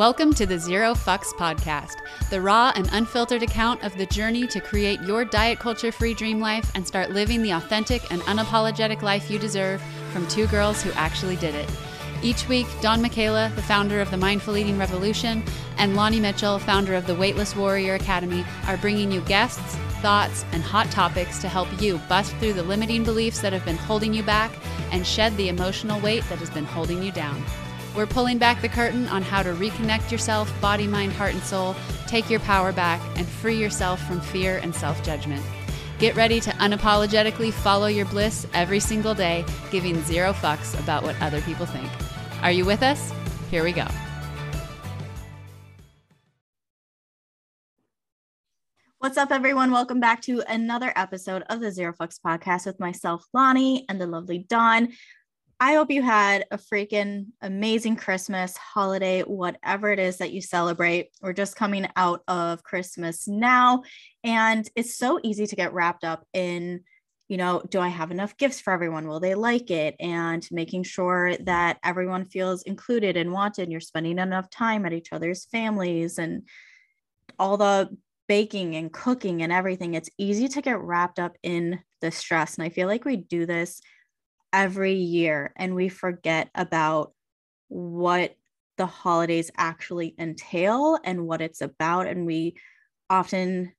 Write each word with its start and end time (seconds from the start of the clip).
Welcome 0.00 0.32
to 0.36 0.46
the 0.46 0.58
Zero 0.58 0.94
Fucks 0.94 1.34
Podcast, 1.34 1.96
the 2.30 2.40
raw 2.40 2.72
and 2.74 2.88
unfiltered 2.90 3.42
account 3.42 3.84
of 3.84 3.94
the 3.98 4.06
journey 4.06 4.46
to 4.46 4.58
create 4.58 4.98
your 5.02 5.26
diet 5.26 5.58
culture 5.58 5.92
free 5.92 6.14
dream 6.14 6.40
life 6.40 6.72
and 6.74 6.86
start 6.86 7.10
living 7.10 7.42
the 7.42 7.50
authentic 7.50 8.10
and 8.10 8.22
unapologetic 8.22 9.02
life 9.02 9.30
you 9.30 9.38
deserve 9.38 9.82
from 10.10 10.26
two 10.26 10.46
girls 10.46 10.80
who 10.80 10.90
actually 10.92 11.36
did 11.36 11.54
it. 11.54 11.68
Each 12.22 12.48
week, 12.48 12.66
Dawn 12.80 13.02
Michaela, 13.02 13.52
the 13.56 13.62
founder 13.62 14.00
of 14.00 14.10
the 14.10 14.16
Mindful 14.16 14.56
Eating 14.56 14.78
Revolution, 14.78 15.44
and 15.76 15.94
Lonnie 15.94 16.18
Mitchell, 16.18 16.58
founder 16.58 16.94
of 16.94 17.06
the 17.06 17.14
Weightless 17.14 17.54
Warrior 17.54 17.96
Academy, 17.96 18.42
are 18.68 18.78
bringing 18.78 19.12
you 19.12 19.20
guests, 19.20 19.76
thoughts, 20.00 20.46
and 20.52 20.62
hot 20.62 20.90
topics 20.90 21.42
to 21.42 21.48
help 21.50 21.68
you 21.78 21.98
bust 22.08 22.34
through 22.36 22.54
the 22.54 22.62
limiting 22.62 23.04
beliefs 23.04 23.42
that 23.42 23.52
have 23.52 23.66
been 23.66 23.76
holding 23.76 24.14
you 24.14 24.22
back 24.22 24.50
and 24.92 25.06
shed 25.06 25.36
the 25.36 25.50
emotional 25.50 26.00
weight 26.00 26.24
that 26.30 26.38
has 26.38 26.48
been 26.48 26.64
holding 26.64 27.02
you 27.02 27.12
down. 27.12 27.44
We're 27.96 28.06
pulling 28.06 28.38
back 28.38 28.62
the 28.62 28.68
curtain 28.68 29.08
on 29.08 29.22
how 29.22 29.42
to 29.42 29.52
reconnect 29.52 30.12
yourself, 30.12 30.52
body, 30.60 30.86
mind, 30.86 31.12
heart, 31.12 31.34
and 31.34 31.42
soul, 31.42 31.74
take 32.06 32.30
your 32.30 32.38
power 32.40 32.72
back, 32.72 33.00
and 33.16 33.26
free 33.26 33.56
yourself 33.56 34.00
from 34.06 34.20
fear 34.20 34.58
and 34.58 34.72
self 34.74 35.02
judgment. 35.02 35.44
Get 35.98 36.14
ready 36.14 36.40
to 36.40 36.50
unapologetically 36.52 37.52
follow 37.52 37.88
your 37.88 38.06
bliss 38.06 38.46
every 38.54 38.80
single 38.80 39.14
day, 39.14 39.44
giving 39.70 40.00
zero 40.04 40.32
fucks 40.32 40.78
about 40.78 41.02
what 41.02 41.20
other 41.20 41.40
people 41.42 41.66
think. 41.66 41.90
Are 42.42 42.52
you 42.52 42.64
with 42.64 42.82
us? 42.82 43.12
Here 43.50 43.64
we 43.64 43.72
go. 43.72 43.86
What's 49.00 49.16
up, 49.16 49.32
everyone? 49.32 49.72
Welcome 49.72 49.98
back 49.98 50.20
to 50.22 50.42
another 50.46 50.92
episode 50.94 51.42
of 51.48 51.60
the 51.60 51.72
Zero 51.72 51.94
Fucks 51.98 52.20
podcast 52.24 52.66
with 52.66 52.78
myself, 52.78 53.24
Lonnie, 53.32 53.86
and 53.88 53.98
the 53.98 54.06
lovely 54.06 54.40
Dawn. 54.40 54.90
I 55.62 55.74
hope 55.74 55.90
you 55.90 56.00
had 56.00 56.46
a 56.50 56.56
freaking 56.56 57.26
amazing 57.42 57.96
Christmas, 57.96 58.56
holiday, 58.56 59.20
whatever 59.20 59.92
it 59.92 59.98
is 59.98 60.16
that 60.16 60.32
you 60.32 60.40
celebrate. 60.40 61.10
We're 61.20 61.34
just 61.34 61.54
coming 61.54 61.86
out 61.96 62.22
of 62.26 62.62
Christmas 62.62 63.28
now, 63.28 63.82
and 64.24 64.66
it's 64.74 64.96
so 64.96 65.20
easy 65.22 65.46
to 65.46 65.56
get 65.56 65.74
wrapped 65.74 66.02
up 66.02 66.26
in 66.32 66.80
you 67.28 67.36
know, 67.36 67.62
do 67.70 67.78
I 67.78 67.86
have 67.86 68.10
enough 68.10 68.36
gifts 68.38 68.60
for 68.60 68.72
everyone? 68.72 69.06
Will 69.06 69.20
they 69.20 69.36
like 69.36 69.70
it? 69.70 69.94
And 70.00 70.44
making 70.50 70.82
sure 70.82 71.36
that 71.36 71.78
everyone 71.84 72.24
feels 72.24 72.62
included 72.62 73.16
and 73.16 73.30
wanted. 73.30 73.70
You're 73.70 73.78
spending 73.78 74.18
enough 74.18 74.50
time 74.50 74.84
at 74.84 74.92
each 74.92 75.12
other's 75.12 75.44
families 75.44 76.18
and 76.18 76.42
all 77.38 77.56
the 77.56 77.96
baking 78.26 78.74
and 78.74 78.92
cooking 78.92 79.44
and 79.44 79.52
everything. 79.52 79.94
It's 79.94 80.10
easy 80.18 80.48
to 80.48 80.60
get 80.60 80.80
wrapped 80.80 81.20
up 81.20 81.36
in 81.44 81.78
the 82.00 82.10
stress. 82.10 82.56
And 82.56 82.64
I 82.64 82.68
feel 82.68 82.88
like 82.88 83.04
we 83.04 83.18
do 83.18 83.46
this 83.46 83.80
every 84.52 84.94
year 84.94 85.52
and 85.56 85.74
we 85.74 85.88
forget 85.88 86.50
about 86.54 87.12
what 87.68 88.34
the 88.76 88.86
holidays 88.86 89.50
actually 89.56 90.14
entail 90.18 90.98
and 91.04 91.26
what 91.26 91.40
it's 91.40 91.60
about. 91.60 92.06
And 92.06 92.26
we 92.26 92.56
often 93.08 93.72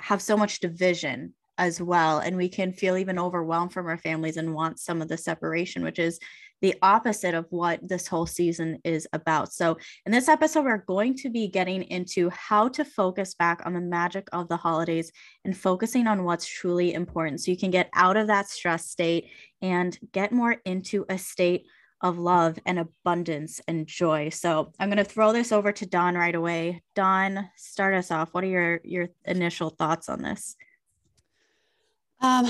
have 0.00 0.22
so 0.22 0.36
much 0.36 0.60
division 0.60 1.34
as 1.58 1.80
well. 1.80 2.20
And 2.20 2.36
we 2.36 2.48
can 2.48 2.72
feel 2.72 2.96
even 2.96 3.18
overwhelmed 3.18 3.72
from 3.72 3.86
our 3.86 3.98
families 3.98 4.38
and 4.38 4.54
want 4.54 4.80
some 4.80 5.02
of 5.02 5.08
the 5.08 5.18
separation, 5.18 5.82
which 5.82 5.98
is 5.98 6.18
the 6.60 6.74
opposite 6.82 7.34
of 7.34 7.46
what 7.50 7.86
this 7.86 8.06
whole 8.06 8.26
season 8.26 8.78
is 8.84 9.08
about. 9.12 9.52
So, 9.52 9.78
in 10.06 10.12
this 10.12 10.28
episode, 10.28 10.64
we're 10.64 10.78
going 10.78 11.14
to 11.16 11.30
be 11.30 11.48
getting 11.48 11.82
into 11.84 12.30
how 12.30 12.68
to 12.68 12.84
focus 12.84 13.34
back 13.34 13.62
on 13.64 13.74
the 13.74 13.80
magic 13.80 14.28
of 14.32 14.48
the 14.48 14.56
holidays 14.56 15.10
and 15.44 15.56
focusing 15.56 16.06
on 16.06 16.24
what's 16.24 16.46
truly 16.46 16.92
important 16.92 17.40
so 17.40 17.50
you 17.50 17.56
can 17.56 17.70
get 17.70 17.90
out 17.94 18.16
of 18.16 18.26
that 18.26 18.48
stress 18.48 18.88
state 18.90 19.28
and 19.62 19.98
get 20.12 20.32
more 20.32 20.56
into 20.64 21.04
a 21.08 21.18
state 21.18 21.66
of 22.02 22.18
love 22.18 22.58
and 22.64 22.78
abundance 22.78 23.60
and 23.68 23.86
joy. 23.86 24.28
So, 24.28 24.72
I'm 24.78 24.88
going 24.88 24.98
to 24.98 25.04
throw 25.04 25.32
this 25.32 25.52
over 25.52 25.72
to 25.72 25.86
Dawn 25.86 26.14
right 26.14 26.34
away. 26.34 26.82
Dawn, 26.94 27.48
start 27.56 27.94
us 27.94 28.10
off. 28.10 28.34
What 28.34 28.44
are 28.44 28.48
your 28.48 28.80
your 28.84 29.08
initial 29.24 29.70
thoughts 29.70 30.08
on 30.08 30.22
this? 30.22 30.56
Um, 32.22 32.46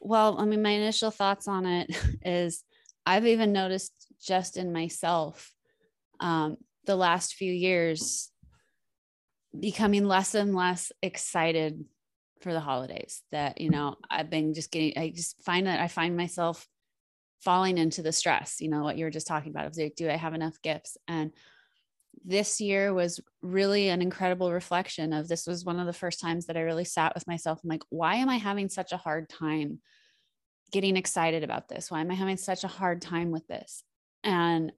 well, 0.00 0.40
I 0.40 0.44
mean, 0.46 0.62
my 0.62 0.70
initial 0.70 1.10
thoughts 1.10 1.46
on 1.46 1.66
it 1.66 1.96
is 2.24 2.64
I've 3.10 3.26
even 3.26 3.52
noticed 3.52 3.92
just 4.22 4.56
in 4.56 4.72
myself 4.72 5.52
um, 6.20 6.58
the 6.86 6.94
last 6.94 7.34
few 7.34 7.52
years 7.52 8.30
becoming 9.58 10.06
less 10.06 10.36
and 10.36 10.54
less 10.54 10.92
excited 11.02 11.84
for 12.40 12.52
the 12.52 12.60
holidays 12.60 13.22
that 13.32 13.60
you 13.60 13.68
know 13.68 13.96
i've 14.08 14.30
been 14.30 14.54
just 14.54 14.70
getting 14.70 14.96
i 14.96 15.10
just 15.10 15.42
find 15.42 15.66
that 15.66 15.80
i 15.80 15.88
find 15.88 16.16
myself 16.16 16.66
falling 17.40 17.76
into 17.76 18.00
the 18.00 18.12
stress 18.12 18.60
you 18.60 18.70
know 18.70 18.82
what 18.82 18.96
you 18.96 19.04
were 19.04 19.10
just 19.10 19.26
talking 19.26 19.50
about 19.50 19.66
of 19.66 19.76
like 19.76 19.94
do 19.96 20.08
i 20.08 20.16
have 20.16 20.32
enough 20.32 20.62
gifts 20.62 20.96
and 21.08 21.32
this 22.24 22.60
year 22.60 22.94
was 22.94 23.20
really 23.42 23.88
an 23.88 24.02
incredible 24.02 24.52
reflection 24.52 25.12
of 25.12 25.26
this 25.26 25.46
was 25.46 25.64
one 25.64 25.80
of 25.80 25.86
the 25.86 25.92
first 25.92 26.20
times 26.20 26.46
that 26.46 26.56
I 26.56 26.60
really 26.60 26.84
sat 26.84 27.14
with 27.14 27.26
myself. 27.26 27.60
I'm 27.62 27.70
like, 27.70 27.84
why 27.88 28.16
am 28.16 28.28
I 28.28 28.36
having 28.36 28.68
such 28.68 28.92
a 28.92 28.98
hard 28.98 29.28
time 29.28 29.78
getting 30.70 30.96
excited 30.96 31.44
about 31.44 31.68
this? 31.68 31.90
Why 31.90 32.00
am 32.00 32.10
I 32.10 32.14
having 32.14 32.36
such 32.36 32.64
a 32.64 32.68
hard 32.68 33.02
time 33.02 33.30
with 33.30 33.46
this? 33.46 33.82
And 34.22 34.72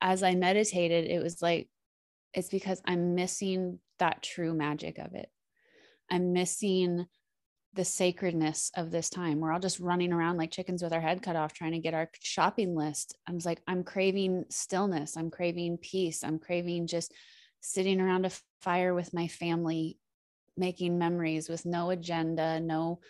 as 0.00 0.22
I 0.22 0.34
meditated, 0.34 1.10
it 1.10 1.22
was 1.22 1.40
like, 1.40 1.68
it's 2.34 2.48
because 2.48 2.80
I'm 2.84 3.14
missing 3.14 3.78
that 3.98 4.22
true 4.22 4.54
magic 4.54 4.98
of 4.98 5.14
it. 5.14 5.30
I'm 6.10 6.32
missing 6.32 7.06
the 7.74 7.84
sacredness 7.84 8.70
of 8.76 8.90
this 8.90 9.08
time. 9.08 9.40
We're 9.40 9.52
all 9.52 9.60
just 9.60 9.80
running 9.80 10.12
around 10.12 10.36
like 10.36 10.50
chickens 10.50 10.82
with 10.82 10.92
our 10.92 11.00
head 11.00 11.22
cut 11.22 11.36
off 11.36 11.54
trying 11.54 11.72
to 11.72 11.78
get 11.78 11.94
our 11.94 12.10
shopping 12.20 12.74
list. 12.74 13.16
I 13.26 13.32
was 13.32 13.46
like, 13.46 13.62
I'm 13.66 13.82
craving 13.82 14.44
stillness. 14.50 15.16
I'm 15.16 15.30
craving 15.30 15.78
peace. 15.78 16.22
I'm 16.22 16.38
craving 16.38 16.86
just 16.86 17.12
sitting 17.60 18.00
around 18.00 18.26
a 18.26 18.30
fire 18.60 18.92
with 18.92 19.14
my 19.14 19.28
family, 19.28 19.98
making 20.56 20.98
memories 20.98 21.48
with 21.48 21.64
no 21.64 21.90
agenda, 21.90 22.60
no 22.60 23.00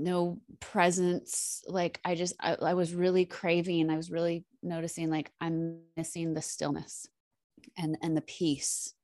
no 0.00 0.38
presence 0.60 1.62
like 1.66 2.00
i 2.04 2.14
just 2.14 2.34
I, 2.40 2.54
I 2.54 2.74
was 2.74 2.94
really 2.94 3.24
craving 3.24 3.90
i 3.90 3.96
was 3.96 4.10
really 4.10 4.44
noticing 4.62 5.10
like 5.10 5.30
i'm 5.40 5.80
missing 5.96 6.34
the 6.34 6.42
stillness 6.42 7.06
and 7.76 7.98
and 8.02 8.16
the 8.16 8.22
peace 8.22 8.94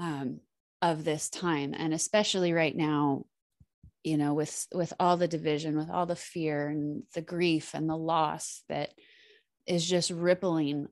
um 0.00 0.40
of 0.84 1.02
this 1.02 1.30
time. 1.30 1.74
And 1.74 1.94
especially 1.94 2.52
right 2.52 2.76
now 2.76 3.24
you 4.04 4.18
know 4.18 4.34
with 4.34 4.66
with 4.72 4.92
all 5.00 5.16
the 5.16 5.26
division 5.26 5.78
with 5.78 5.88
all 5.88 6.04
the 6.04 6.14
fear 6.14 6.68
and 6.68 7.04
the 7.14 7.22
grief 7.22 7.72
and 7.72 7.88
the 7.88 7.96
loss 7.96 8.62
that 8.68 8.90
is 9.66 9.88
just 9.88 10.10
rippling 10.10 10.88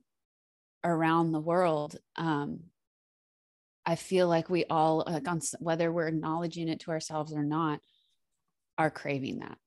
around 0.83 1.31
the 1.31 1.39
world 1.39 1.95
um 2.15 2.61
i 3.85 3.93
feel 3.93 4.27
like 4.27 4.49
we 4.49 4.65
all 4.65 5.03
like 5.05 5.27
on 5.27 5.39
whether 5.59 5.91
we're 5.91 6.07
acknowledging 6.07 6.67
it 6.67 6.79
to 6.79 6.89
ourselves 6.89 7.31
or 7.33 7.43
not 7.43 7.79
are 8.77 8.91
craving 8.91 9.39
that. 9.39 9.57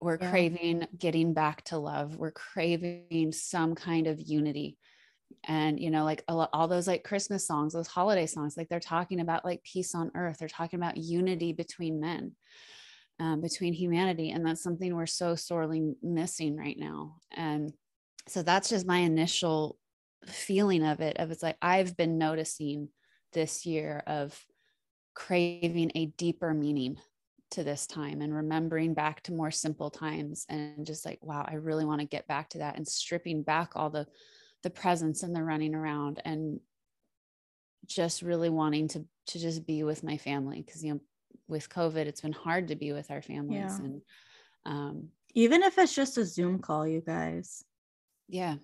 We're 0.00 0.18
yeah. 0.20 0.30
craving 0.30 0.86
getting 0.96 1.32
back 1.34 1.64
to 1.64 1.78
love. 1.78 2.16
We're 2.16 2.32
craving 2.32 3.32
some 3.32 3.74
kind 3.74 4.06
of 4.06 4.20
unity. 4.20 4.78
And 5.44 5.80
you 5.80 5.90
know 5.90 6.04
like 6.04 6.22
all 6.28 6.68
those 6.68 6.86
like 6.86 7.04
christmas 7.04 7.46
songs 7.46 7.72
those 7.72 7.86
holiday 7.86 8.26
songs 8.26 8.54
like 8.54 8.68
they're 8.68 8.78
talking 8.78 9.18
about 9.18 9.46
like 9.46 9.62
peace 9.64 9.94
on 9.94 10.10
earth. 10.14 10.36
They're 10.38 10.48
talking 10.48 10.78
about 10.78 10.98
unity 10.98 11.52
between 11.52 12.00
men 12.00 12.32
um, 13.18 13.40
between 13.40 13.72
humanity. 13.72 14.30
And 14.30 14.44
that's 14.44 14.62
something 14.62 14.94
we're 14.94 15.06
so 15.06 15.34
sorely 15.34 15.94
missing 16.02 16.56
right 16.56 16.76
now. 16.78 17.16
And 17.34 17.72
so 18.28 18.42
that's 18.42 18.68
just 18.68 18.86
my 18.86 18.98
initial 18.98 19.78
feeling 20.26 20.84
of 20.84 21.00
it 21.00 21.16
of 21.18 21.30
it's 21.30 21.42
like 21.42 21.56
i've 21.62 21.96
been 21.96 22.18
noticing 22.18 22.88
this 23.32 23.66
year 23.66 24.02
of 24.06 24.38
craving 25.14 25.90
a 25.94 26.06
deeper 26.06 26.54
meaning 26.54 26.96
to 27.52 27.64
this 27.64 27.86
time 27.86 28.20
and 28.20 28.34
remembering 28.34 28.94
back 28.94 29.22
to 29.22 29.32
more 29.32 29.50
simple 29.50 29.90
times 29.90 30.46
and 30.48 30.86
just 30.86 31.04
like 31.04 31.18
wow 31.22 31.44
i 31.48 31.54
really 31.54 31.84
want 31.84 32.00
to 32.00 32.06
get 32.06 32.26
back 32.26 32.48
to 32.48 32.58
that 32.58 32.76
and 32.76 32.86
stripping 32.86 33.42
back 33.42 33.72
all 33.74 33.90
the 33.90 34.06
the 34.62 34.70
presence 34.70 35.22
and 35.22 35.34
the 35.34 35.42
running 35.42 35.74
around 35.74 36.20
and 36.24 36.60
just 37.86 38.22
really 38.22 38.50
wanting 38.50 38.88
to 38.88 39.04
to 39.26 39.38
just 39.38 39.66
be 39.66 39.82
with 39.82 40.02
my 40.02 40.16
family 40.16 40.62
because 40.62 40.84
you 40.84 40.94
know 40.94 41.00
with 41.48 41.68
covid 41.68 42.06
it's 42.06 42.20
been 42.20 42.32
hard 42.32 42.68
to 42.68 42.76
be 42.76 42.92
with 42.92 43.10
our 43.10 43.22
families 43.22 43.78
yeah. 43.78 43.84
and 43.84 44.02
um 44.64 45.08
even 45.34 45.62
if 45.62 45.78
it's 45.78 45.94
just 45.94 46.18
a 46.18 46.24
zoom 46.24 46.58
call 46.58 46.86
you 46.86 47.00
guys. 47.00 47.64
Yeah. 48.28 48.56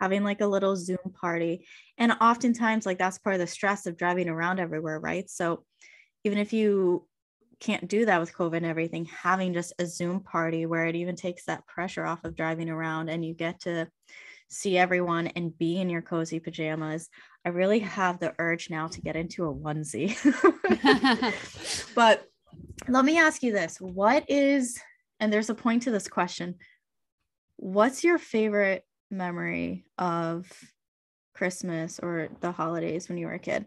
Having 0.00 0.24
like 0.24 0.40
a 0.40 0.46
little 0.46 0.76
zoom 0.76 0.98
party 1.20 1.66
and 1.98 2.12
oftentimes 2.20 2.86
like 2.86 2.98
that's 2.98 3.18
part 3.18 3.34
of 3.34 3.40
the 3.40 3.46
stress 3.46 3.86
of 3.86 3.96
driving 3.96 4.28
around 4.28 4.58
everywhere 4.58 4.98
right? 4.98 5.28
So 5.28 5.64
even 6.24 6.38
if 6.38 6.52
you 6.52 7.06
can't 7.60 7.88
do 7.88 8.06
that 8.06 8.20
with 8.20 8.34
covid 8.34 8.58
and 8.58 8.66
everything 8.66 9.04
having 9.04 9.52
just 9.52 9.72
a 9.78 9.86
zoom 9.86 10.20
party 10.20 10.66
where 10.66 10.86
it 10.86 10.96
even 10.96 11.14
takes 11.14 11.44
that 11.44 11.66
pressure 11.66 12.06
off 12.06 12.24
of 12.24 12.34
driving 12.34 12.70
around 12.70 13.08
and 13.08 13.24
you 13.24 13.34
get 13.34 13.60
to 13.60 13.86
see 14.50 14.76
everyone 14.76 15.28
and 15.28 15.56
be 15.56 15.80
in 15.80 15.88
your 15.88 16.02
cozy 16.02 16.40
pajamas. 16.40 17.08
I 17.44 17.50
really 17.50 17.78
have 17.80 18.18
the 18.18 18.34
urge 18.38 18.68
now 18.68 18.88
to 18.88 19.00
get 19.00 19.16
into 19.16 19.46
a 19.46 19.54
onesie. 19.54 20.16
but 21.94 22.26
let 22.88 23.04
me 23.04 23.18
ask 23.18 23.42
you 23.42 23.52
this 23.52 23.80
what 23.80 24.28
is, 24.28 24.78
and 25.20 25.32
there's 25.32 25.50
a 25.50 25.54
point 25.54 25.84
to 25.84 25.90
this 25.90 26.08
question, 26.08 26.56
what's 27.56 28.02
your 28.02 28.18
favorite 28.18 28.84
memory 29.10 29.84
of 29.96 30.50
Christmas 31.34 32.00
or 32.00 32.28
the 32.40 32.52
holidays 32.52 33.08
when 33.08 33.18
you 33.18 33.26
were 33.26 33.34
a 33.34 33.38
kid? 33.38 33.66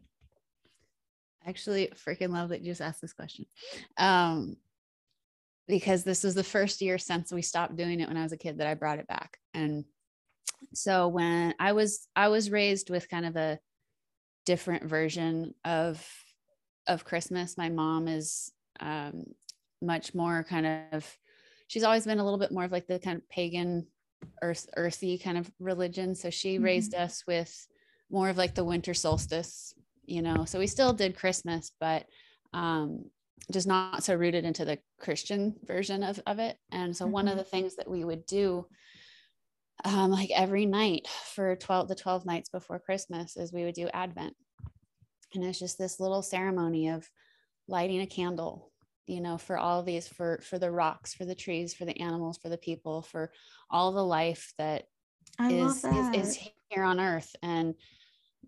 Actually, 1.46 1.92
freaking 1.96 2.30
love 2.30 2.50
that 2.50 2.62
you 2.62 2.72
just 2.72 2.82
asked 2.82 3.02
this 3.02 3.14
question. 3.14 3.46
Um, 3.98 4.58
because 5.68 6.04
this 6.04 6.24
was 6.24 6.36
the 6.36 6.44
first 6.44 6.82
year 6.82 6.98
since 6.98 7.32
we 7.32 7.42
stopped 7.42 7.76
doing 7.76 8.00
it 8.00 8.08
when 8.08 8.18
I 8.18 8.24
was 8.24 8.34
a 8.34 8.38
kid 8.38 8.58
that 8.58 8.68
I 8.68 8.74
brought 8.74 9.00
it 9.00 9.08
back. 9.08 9.38
And 9.54 9.86
so 10.74 11.08
when 11.08 11.54
I 11.60 11.74
was 11.74 12.08
I 12.16 12.28
was 12.28 12.52
raised 12.52 12.90
with 12.90 13.10
kind 13.10 13.26
of 13.26 13.36
a 13.36 13.60
different 14.46 14.84
version 14.86 15.54
of 15.64 16.06
of 16.88 17.06
Christmas. 17.06 17.58
My 17.58 17.70
mom 17.70 18.08
is 18.08 18.52
um, 18.80 19.24
much 19.82 20.14
more 20.14 20.46
kind 20.48 20.88
of 20.92 21.18
she's 21.68 21.84
always 21.84 22.06
been 22.06 22.20
a 22.20 22.24
little 22.24 22.40
bit 22.40 22.52
more 22.52 22.66
of 22.66 22.72
like 22.72 22.88
the 22.88 23.00
kind 23.00 23.18
of 23.18 23.30
pagan 23.30 23.88
earth 24.42 24.68
earthy 24.78 25.18
kind 25.18 25.38
of 25.38 25.52
religion 25.60 26.16
so 26.16 26.30
she 26.30 26.56
mm-hmm. 26.56 26.64
raised 26.64 26.96
us 26.96 27.24
with 27.28 27.68
more 28.10 28.30
of 28.30 28.38
like 28.38 28.56
the 28.56 28.64
winter 28.64 28.94
solstice 28.94 29.74
you 30.06 30.22
know 30.22 30.46
so 30.46 30.60
we 30.60 30.68
still 30.68 30.94
did 30.94 31.18
christmas 31.18 31.72
but 31.80 32.06
um 32.54 33.04
just 33.52 33.68
not 33.68 34.04
so 34.04 34.16
rooted 34.16 34.46
into 34.46 34.66
the 34.66 34.80
christian 35.00 35.56
version 35.66 36.04
of, 36.04 36.20
of 36.26 36.40
it 36.40 36.58
and 36.72 36.96
so 36.96 37.06
mm-hmm. 37.06 37.14
one 37.14 37.28
of 37.28 37.32
mm-hmm. 37.32 37.40
the 37.40 37.44
things 37.46 37.76
that 37.76 37.90
we 37.90 38.04
would 38.04 38.26
do 38.26 38.66
um 39.86 40.12
like 40.12 40.30
every 40.36 40.66
night 40.66 41.08
for 41.34 41.56
12 41.56 41.88
the 41.88 41.96
12 41.96 42.26
nights 42.26 42.50
before 42.50 42.80
christmas 42.80 43.36
is 43.38 43.52
we 43.52 43.64
would 43.64 43.76
do 43.76 43.90
advent 43.94 44.34
and 45.34 45.44
it's 45.44 45.60
just 45.60 45.78
this 45.78 46.00
little 46.00 46.22
ceremony 46.22 46.90
of 46.90 47.10
lighting 47.68 48.02
a 48.02 48.08
candle 48.08 48.72
you 49.08 49.20
know 49.20 49.38
for 49.38 49.58
all 49.58 49.84
these 49.84 50.08
for 50.08 50.40
for 50.44 50.60
the 50.60 50.72
rocks 50.72 51.14
for 51.14 51.26
the 51.26 51.36
trees 51.36 51.74
for 51.74 51.86
the 51.86 52.00
animals 52.00 52.38
for 52.38 52.50
the 52.50 52.58
people 52.58 53.02
for 53.02 53.32
all 53.70 53.92
the 53.92 54.04
life 54.04 54.54
that 54.58 54.86
is, 55.42 55.82
that 55.82 56.16
is 56.16 56.30
is 56.30 56.50
here 56.70 56.84
on 56.84 57.00
earth 57.00 57.36
and 57.42 57.74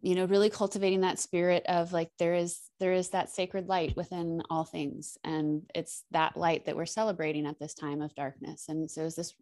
you 0.05 0.15
know 0.15 0.25
really 0.25 0.49
cultivating 0.49 1.01
that 1.01 1.19
spirit 1.19 1.65
of 1.67 1.91
like 1.91 2.09
there 2.19 2.35
is 2.35 2.59
there 2.79 2.93
is 2.93 3.09
that 3.09 3.29
sacred 3.29 3.67
light 3.67 3.95
within 3.95 4.41
all 4.49 4.63
things 4.63 5.17
and 5.23 5.63
it's 5.73 6.03
that 6.11 6.37
light 6.37 6.65
that 6.65 6.75
we're 6.75 6.85
celebrating 6.85 7.45
at 7.45 7.59
this 7.59 7.73
time 7.73 8.01
of 8.01 8.13
darkness 8.15 8.65
and 8.69 8.89
so 8.89 9.01
is 9.01 9.15
this 9.15 9.33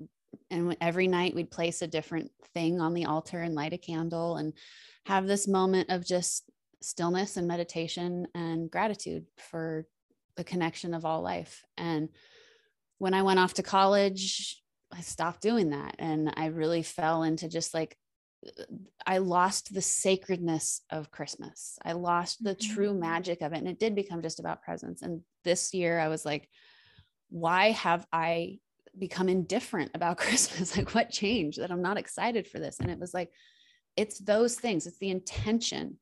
and 0.50 0.76
every 0.82 1.08
night 1.08 1.36
we'd 1.36 1.52
place 1.52 1.82
a 1.82 1.88
different 1.88 2.32
thing 2.54 2.80
on 2.80 2.94
the 2.94 3.06
altar 3.06 3.42
and 3.42 3.56
light 3.56 3.74
a 3.74 3.78
candle 3.78 4.38
and 4.38 4.54
have 5.06 5.28
this 5.28 5.48
moment 5.48 5.90
of 5.90 6.06
just 6.06 6.50
stillness 6.84 7.38
and 7.38 7.48
meditation 7.48 8.28
and 8.36 8.70
gratitude 8.70 9.26
for 9.38 9.86
the 10.36 10.44
connection 10.44 10.94
of 10.94 11.06
all 11.06 11.22
life. 11.22 11.64
And 11.78 12.10
when 12.98 13.14
I 13.14 13.24
went 13.24 13.40
off 13.40 13.56
to 13.56 13.64
college, 13.64 14.62
I 14.92 15.02
stopped 15.02 15.42
doing 15.42 15.72
that. 15.72 15.96
And 16.00 16.34
I 16.36 16.48
really 16.48 16.84
fell 16.84 17.24
into 17.24 17.48
just 17.48 17.74
like, 17.74 17.98
I 19.06 19.20
lost 19.20 19.74
the 19.74 19.82
sacredness 19.82 20.82
of 20.90 21.12
Christmas. 21.12 21.78
I 21.84 21.94
lost 21.94 22.44
the 22.44 22.56
mm-hmm. 22.56 22.74
true 22.74 22.94
magic 22.94 23.42
of 23.42 23.54
it. 23.54 23.58
And 23.58 23.68
it 23.68 23.80
did 23.80 23.96
become 23.96 24.22
just 24.22 24.40
about 24.40 24.62
presents. 24.62 25.02
And 25.02 25.22
this 25.44 25.74
year 25.74 26.00
I 26.00 26.08
was 26.08 26.26
like, 26.26 26.50
why 27.30 27.72
have 27.72 28.06
I 28.12 28.60
become 28.98 29.30
indifferent 29.30 29.92
about 29.94 30.18
Christmas? 30.18 30.76
like, 30.78 30.94
what 30.94 31.10
changed 31.10 31.60
that 31.60 31.72
I'm 31.72 31.82
not 31.82 31.98
excited 31.98 32.48
for 32.48 32.60
this? 32.60 32.80
And 32.80 32.90
it 32.90 33.00
was 33.00 33.14
like, 33.14 33.32
it's 33.96 34.20
those 34.20 34.56
things, 34.56 34.88
it's 34.88 35.00
the 35.00 35.12
intention 35.12 36.00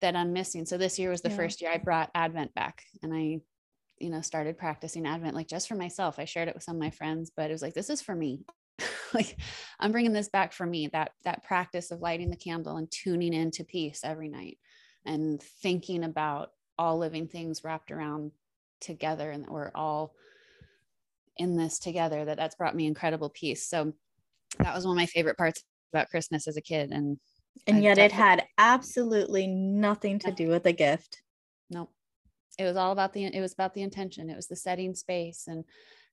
that 0.00 0.16
I'm 0.16 0.32
missing. 0.32 0.66
So 0.66 0.76
this 0.76 0.98
year 0.98 1.10
was 1.10 1.22
the 1.22 1.30
yeah. 1.30 1.36
first 1.36 1.62
year 1.62 1.70
I 1.72 1.78
brought 1.78 2.10
Advent 2.14 2.54
back 2.54 2.82
and 3.02 3.12
I, 3.12 3.40
you 3.98 4.10
know, 4.10 4.20
started 4.20 4.58
practicing 4.58 5.06
Advent 5.06 5.34
like 5.34 5.48
just 5.48 5.66
for 5.66 5.76
myself. 5.76 6.18
I 6.18 6.24
shared 6.24 6.48
it 6.48 6.54
with 6.54 6.62
some 6.62 6.76
of 6.76 6.82
my 6.82 6.90
friends, 6.90 7.30
but 7.34 7.50
it 7.50 7.52
was 7.52 7.62
like, 7.62 7.74
this 7.74 7.90
is 7.90 8.02
for 8.02 8.14
me. 8.14 8.44
Like 9.14 9.38
I'm 9.80 9.92
bringing 9.92 10.12
this 10.12 10.28
back 10.28 10.52
for 10.52 10.66
me, 10.66 10.88
that, 10.88 11.12
that 11.24 11.44
practice 11.44 11.90
of 11.90 12.00
lighting 12.00 12.30
the 12.30 12.36
candle 12.36 12.76
and 12.76 12.90
tuning 12.90 13.32
into 13.32 13.64
peace 13.64 14.00
every 14.04 14.28
night 14.28 14.58
and 15.06 15.42
thinking 15.62 16.04
about 16.04 16.50
all 16.78 16.98
living 16.98 17.28
things 17.28 17.62
wrapped 17.62 17.90
around 17.90 18.32
together 18.80 19.30
and 19.30 19.44
that 19.44 19.50
we're 19.50 19.70
all 19.74 20.14
in 21.36 21.56
this 21.56 21.78
together 21.78 22.24
that 22.24 22.36
that's 22.36 22.54
brought 22.54 22.76
me 22.76 22.86
incredible 22.86 23.30
peace. 23.30 23.66
So 23.66 23.92
that 24.58 24.74
was 24.74 24.84
one 24.84 24.96
of 24.96 25.00
my 25.00 25.06
favorite 25.06 25.36
parts 25.36 25.62
about 25.92 26.10
Christmas 26.10 26.46
as 26.46 26.56
a 26.56 26.62
kid. 26.62 26.90
And 26.90 27.18
and 27.66 27.82
yet 27.82 27.98
it 27.98 28.12
had 28.12 28.44
absolutely 28.58 29.46
nothing 29.46 30.18
to 30.20 30.32
do 30.32 30.48
with 30.48 30.64
the 30.64 30.72
gift. 30.72 31.22
nope 31.70 31.90
It 32.58 32.64
was 32.64 32.76
all 32.76 32.92
about 32.92 33.12
the 33.12 33.24
it 33.24 33.40
was 33.40 33.52
about 33.52 33.74
the 33.74 33.82
intention. 33.82 34.30
It 34.30 34.36
was 34.36 34.48
the 34.48 34.56
setting 34.56 34.94
space 34.94 35.44
and 35.46 35.64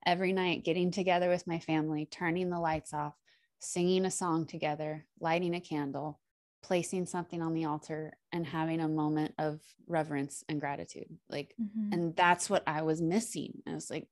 every 0.06 0.33
night 0.33 0.63
getting 0.63 0.92
together 0.92 1.30
with 1.30 1.48
my 1.48 1.59
family, 1.59 2.06
turning 2.06 2.50
the 2.50 2.59
lights 2.59 2.94
off, 2.94 3.15
singing 3.59 4.06
a 4.06 4.12
song 4.12 4.45
together, 4.45 5.06
lighting 5.19 5.56
a 5.56 5.62
candle, 5.62 6.19
placing 6.63 7.06
something 7.06 7.42
on 7.42 7.53
the 7.53 7.65
altar 7.65 8.13
and 8.31 8.45
having 8.45 8.80
a 8.80 8.88
moment 8.88 9.33
of 9.38 9.59
reverence 9.88 10.44
and 10.48 10.59
gratitude. 10.59 11.07
Like 11.30 11.53
mm-hmm. 11.62 11.94
and 11.94 12.15
that's 12.15 12.50
what 12.50 12.63
I 12.68 12.83
was 12.83 13.01
missing. 13.01 13.62
I 13.68 13.74
was 13.74 13.89
like 13.89 14.07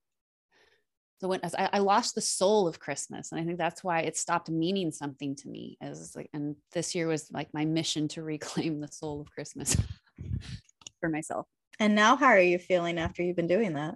so 1.20 1.28
when 1.28 1.42
I, 1.44 1.70
I, 1.74 1.80
lost 1.80 2.16
the 2.16 2.22
soul 2.22 2.66
of 2.66 2.80
Christmas, 2.80 3.32
and 3.32 3.42
I 3.42 3.44
think 3.44 3.58
that's 3.58 3.84
why 3.84 4.00
it 4.02 4.16
stopped 4.16 4.50
meaning 4.50 4.90
something 4.90 5.36
to 5.36 5.50
me. 5.50 5.78
As 5.82 6.16
like, 6.16 6.30
and 6.34 6.56
this 6.72 6.96
year 6.96 7.08
was 7.08 7.30
like 7.30 7.54
my 7.54 7.66
mission 7.66 8.08
to 8.10 8.24
reclaim 8.24 8.80
the 8.80 8.88
soul 8.88 9.20
of 9.20 9.32
Christmas 9.32 9.76
for 11.02 11.10
myself. 11.10 11.46
And 11.78 11.94
now, 11.94 12.16
how 12.16 12.28
are 12.28 12.40
you 12.40 12.58
feeling 12.58 12.98
after 12.98 13.22
you've 13.22 13.36
been 13.36 13.48
doing 13.48 13.74
that? 13.74 13.96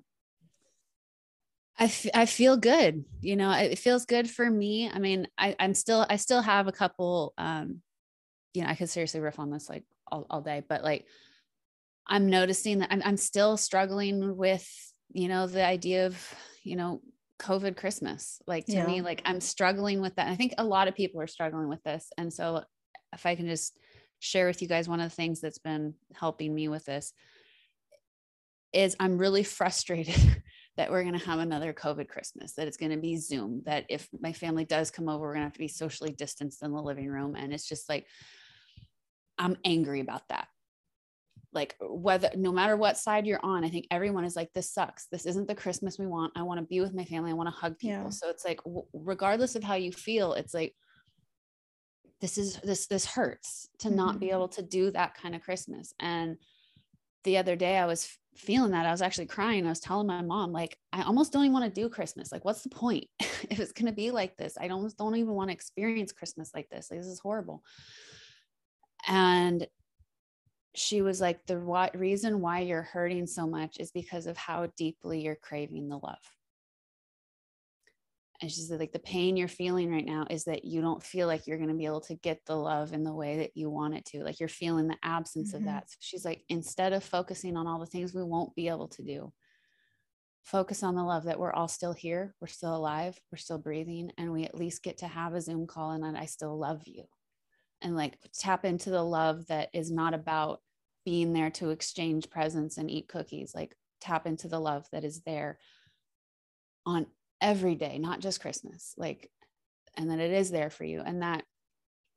I, 1.79 1.85
f- 1.85 2.07
I 2.13 2.25
feel 2.25 2.57
good. 2.57 3.03
You 3.21 3.35
know, 3.35 3.51
it 3.51 3.79
feels 3.79 4.05
good 4.05 4.29
for 4.29 4.49
me. 4.49 4.89
I 4.91 4.99
mean, 4.99 5.27
I, 5.37 5.55
I'm 5.59 5.73
still, 5.73 6.05
I 6.09 6.17
still 6.17 6.41
have 6.41 6.67
a 6.67 6.71
couple, 6.71 7.33
um, 7.37 7.81
you 8.53 8.61
know, 8.61 8.69
I 8.69 8.75
could 8.75 8.89
seriously 8.89 9.19
riff 9.19 9.39
on 9.39 9.49
this 9.49 9.69
like 9.69 9.83
all, 10.11 10.27
all 10.29 10.41
day, 10.41 10.63
but 10.67 10.83
like, 10.83 11.05
I'm 12.05 12.29
noticing 12.29 12.79
that 12.79 12.91
I'm, 12.91 13.01
I'm 13.03 13.17
still 13.17 13.57
struggling 13.57 14.37
with, 14.37 14.67
you 15.11 15.27
know, 15.27 15.47
the 15.47 15.65
idea 15.65 16.05
of, 16.05 16.35
you 16.63 16.75
know, 16.75 17.01
COVID 17.39 17.75
Christmas. 17.75 18.41
Like 18.45 18.65
to 18.67 18.73
yeah. 18.73 18.85
me, 18.85 19.01
like 19.01 19.21
I'm 19.25 19.41
struggling 19.41 20.01
with 20.01 20.15
that. 20.15 20.27
I 20.27 20.35
think 20.35 20.53
a 20.57 20.63
lot 20.63 20.87
of 20.87 20.95
people 20.95 21.21
are 21.21 21.27
struggling 21.27 21.69
with 21.69 21.83
this. 21.83 22.09
And 22.17 22.31
so 22.31 22.63
if 23.13 23.25
I 23.25 23.35
can 23.35 23.47
just 23.47 23.77
share 24.19 24.47
with 24.47 24.61
you 24.61 24.67
guys 24.67 24.87
one 24.87 24.99
of 24.99 25.09
the 25.09 25.15
things 25.15 25.41
that's 25.41 25.57
been 25.57 25.93
helping 26.13 26.53
me 26.53 26.67
with 26.67 26.85
this 26.85 27.13
is 28.71 28.95
I'm 28.99 29.17
really 29.17 29.43
frustrated 29.43 30.15
that 30.77 30.89
we're 30.89 31.03
going 31.03 31.17
to 31.17 31.25
have 31.25 31.39
another 31.39 31.73
COVID 31.73 32.07
Christmas, 32.07 32.53
that 32.53 32.67
it's 32.67 32.77
going 32.77 32.91
to 32.91 32.97
be 32.97 33.17
Zoom, 33.17 33.61
that 33.65 33.85
if 33.89 34.07
my 34.19 34.33
family 34.33 34.65
does 34.65 34.89
come 34.89 35.07
over, 35.07 35.21
we're 35.25 35.33
going 35.33 35.41
to 35.41 35.45
have 35.45 35.53
to 35.53 35.59
be 35.59 35.67
socially 35.67 36.11
distanced 36.11 36.63
in 36.63 36.71
the 36.71 36.81
living 36.81 37.07
room. 37.07 37.35
And 37.35 37.53
it's 37.53 37.67
just 37.67 37.87
like, 37.89 38.07
I'm 39.37 39.57
angry 39.63 39.99
about 39.99 40.27
that 40.29 40.47
like 41.53 41.75
whether 41.81 42.29
no 42.35 42.51
matter 42.51 42.75
what 42.75 42.97
side 42.97 43.25
you're 43.25 43.43
on 43.43 43.63
i 43.63 43.69
think 43.69 43.85
everyone 43.91 44.25
is 44.25 44.35
like 44.35 44.51
this 44.53 44.71
sucks 44.71 45.07
this 45.07 45.25
isn't 45.25 45.47
the 45.47 45.55
christmas 45.55 45.99
we 45.99 46.07
want 46.07 46.31
i 46.35 46.41
want 46.41 46.59
to 46.59 46.65
be 46.65 46.81
with 46.81 46.93
my 46.93 47.05
family 47.05 47.31
i 47.31 47.33
want 47.33 47.47
to 47.47 47.55
hug 47.55 47.77
people 47.77 48.03
yeah. 48.03 48.09
so 48.09 48.29
it's 48.29 48.45
like 48.45 48.59
regardless 48.93 49.55
of 49.55 49.63
how 49.63 49.75
you 49.75 49.91
feel 49.91 50.33
it's 50.33 50.53
like 50.53 50.73
this 52.21 52.37
is 52.37 52.57
this 52.63 52.87
this 52.87 53.05
hurts 53.05 53.67
to 53.79 53.87
mm-hmm. 53.87 53.97
not 53.97 54.19
be 54.19 54.27
mm-hmm. 54.27 54.35
able 54.35 54.47
to 54.47 54.61
do 54.61 54.91
that 54.91 55.15
kind 55.15 55.35
of 55.35 55.43
christmas 55.43 55.93
and 55.99 56.37
the 57.23 57.37
other 57.37 57.55
day 57.55 57.77
i 57.77 57.85
was 57.85 58.17
feeling 58.35 58.71
that 58.71 58.85
i 58.85 58.91
was 58.91 59.01
actually 59.01 59.25
crying. 59.25 59.65
I 59.65 59.69
was 59.69 59.79
telling 59.79 60.07
my 60.07 60.21
mom 60.21 60.51
like 60.51 60.77
i 60.91 61.03
almost 61.03 61.31
don't 61.31 61.43
even 61.43 61.53
want 61.53 61.73
to 61.73 61.81
do 61.81 61.89
christmas. 61.89 62.31
Like 62.31 62.45
what's 62.45 62.61
the 62.61 62.69
point? 62.69 63.05
If 63.49 63.59
it's 63.59 63.73
going 63.73 63.87
to 63.87 63.91
be 63.91 64.09
like 64.09 64.37
this 64.37 64.57
i 64.59 64.69
almost 64.69 64.97
don't 64.97 65.17
even 65.17 65.33
want 65.33 65.49
to 65.49 65.53
experience 65.53 66.11
christmas 66.11 66.51
like 66.53 66.69
this. 66.69 66.89
Like 66.89 66.99
this 66.99 67.07
is 67.09 67.19
horrible. 67.19 67.63
And 69.07 69.67
she 70.75 71.01
was 71.01 71.21
like 71.21 71.45
the 71.45 71.57
reason 71.93 72.41
why 72.41 72.61
you're 72.61 72.81
hurting 72.81 73.27
so 73.27 73.45
much 73.45 73.77
is 73.79 73.91
because 73.91 74.25
of 74.27 74.37
how 74.37 74.67
deeply 74.77 75.21
you're 75.21 75.35
craving 75.35 75.89
the 75.89 75.97
love 75.97 76.17
and 78.43 78.51
she 78.51 78.59
said 78.59 78.77
like 78.77 78.91
the 78.91 78.99
pain 78.99 79.37
you're 79.37 79.47
feeling 79.47 79.89
right 79.89 80.05
now 80.05 80.27
is 80.29 80.43
that 80.43 80.65
you 80.65 80.81
don't 80.81 81.01
feel 81.01 81.27
like 81.27 81.47
you're 81.47 81.57
going 81.57 81.69
to 81.69 81.75
be 81.75 81.85
able 81.85 82.01
to 82.01 82.15
get 82.15 82.45
the 82.45 82.55
love 82.55 82.91
in 82.91 83.05
the 83.05 83.13
way 83.13 83.37
that 83.37 83.51
you 83.55 83.69
want 83.69 83.95
it 83.95 84.03
to 84.03 84.21
like 84.21 84.37
you're 84.37 84.49
feeling 84.49 84.85
the 84.85 84.97
absence 85.01 85.53
mm-hmm. 85.53 85.59
of 85.59 85.63
that 85.63 85.89
so 85.89 85.95
she's 86.01 86.25
like 86.25 86.43
instead 86.49 86.91
of 86.91 87.05
focusing 87.05 87.55
on 87.55 87.67
all 87.67 87.79
the 87.79 87.85
things 87.85 88.13
we 88.13 88.21
won't 88.21 88.53
be 88.53 88.67
able 88.67 88.89
to 88.89 89.01
do 89.01 89.31
focus 90.43 90.83
on 90.83 90.93
the 90.93 91.03
love 91.03 91.23
that 91.23 91.39
we're 91.39 91.53
all 91.53 91.69
still 91.69 91.93
here 91.93 92.35
we're 92.41 92.47
still 92.47 92.75
alive 92.75 93.17
we're 93.31 93.37
still 93.37 93.57
breathing 93.57 94.11
and 94.17 94.29
we 94.29 94.43
at 94.43 94.55
least 94.55 94.83
get 94.83 94.97
to 94.97 95.07
have 95.07 95.33
a 95.33 95.41
zoom 95.41 95.65
call 95.65 95.91
and 95.91 96.17
i 96.17 96.25
still 96.25 96.59
love 96.59 96.81
you 96.85 97.05
and 97.81 97.95
like 97.95 98.17
tap 98.37 98.65
into 98.65 98.89
the 98.89 99.01
love 99.01 99.47
that 99.47 99.69
is 99.73 99.89
not 99.89 100.13
about 100.13 100.59
being 101.05 101.31
there 101.31 101.49
to 101.49 101.69
exchange 101.69 102.29
presents 102.29 102.77
and 102.77 102.91
eat 102.91 103.07
cookies 103.07 103.55
like 103.55 103.73
tap 104.01 104.27
into 104.27 104.49
the 104.49 104.59
love 104.59 104.85
that 104.91 105.05
is 105.05 105.21
there 105.21 105.57
on 106.85 107.05
every 107.43 107.75
day 107.75 107.99
not 107.99 108.19
just 108.19 108.41
christmas 108.41 108.95
like 108.97 109.29
and 109.97 110.09
that 110.09 110.19
it 110.19 110.31
is 110.31 110.49
there 110.49 110.71
for 110.71 110.83
you 110.85 111.01
and 111.05 111.21
that 111.21 111.43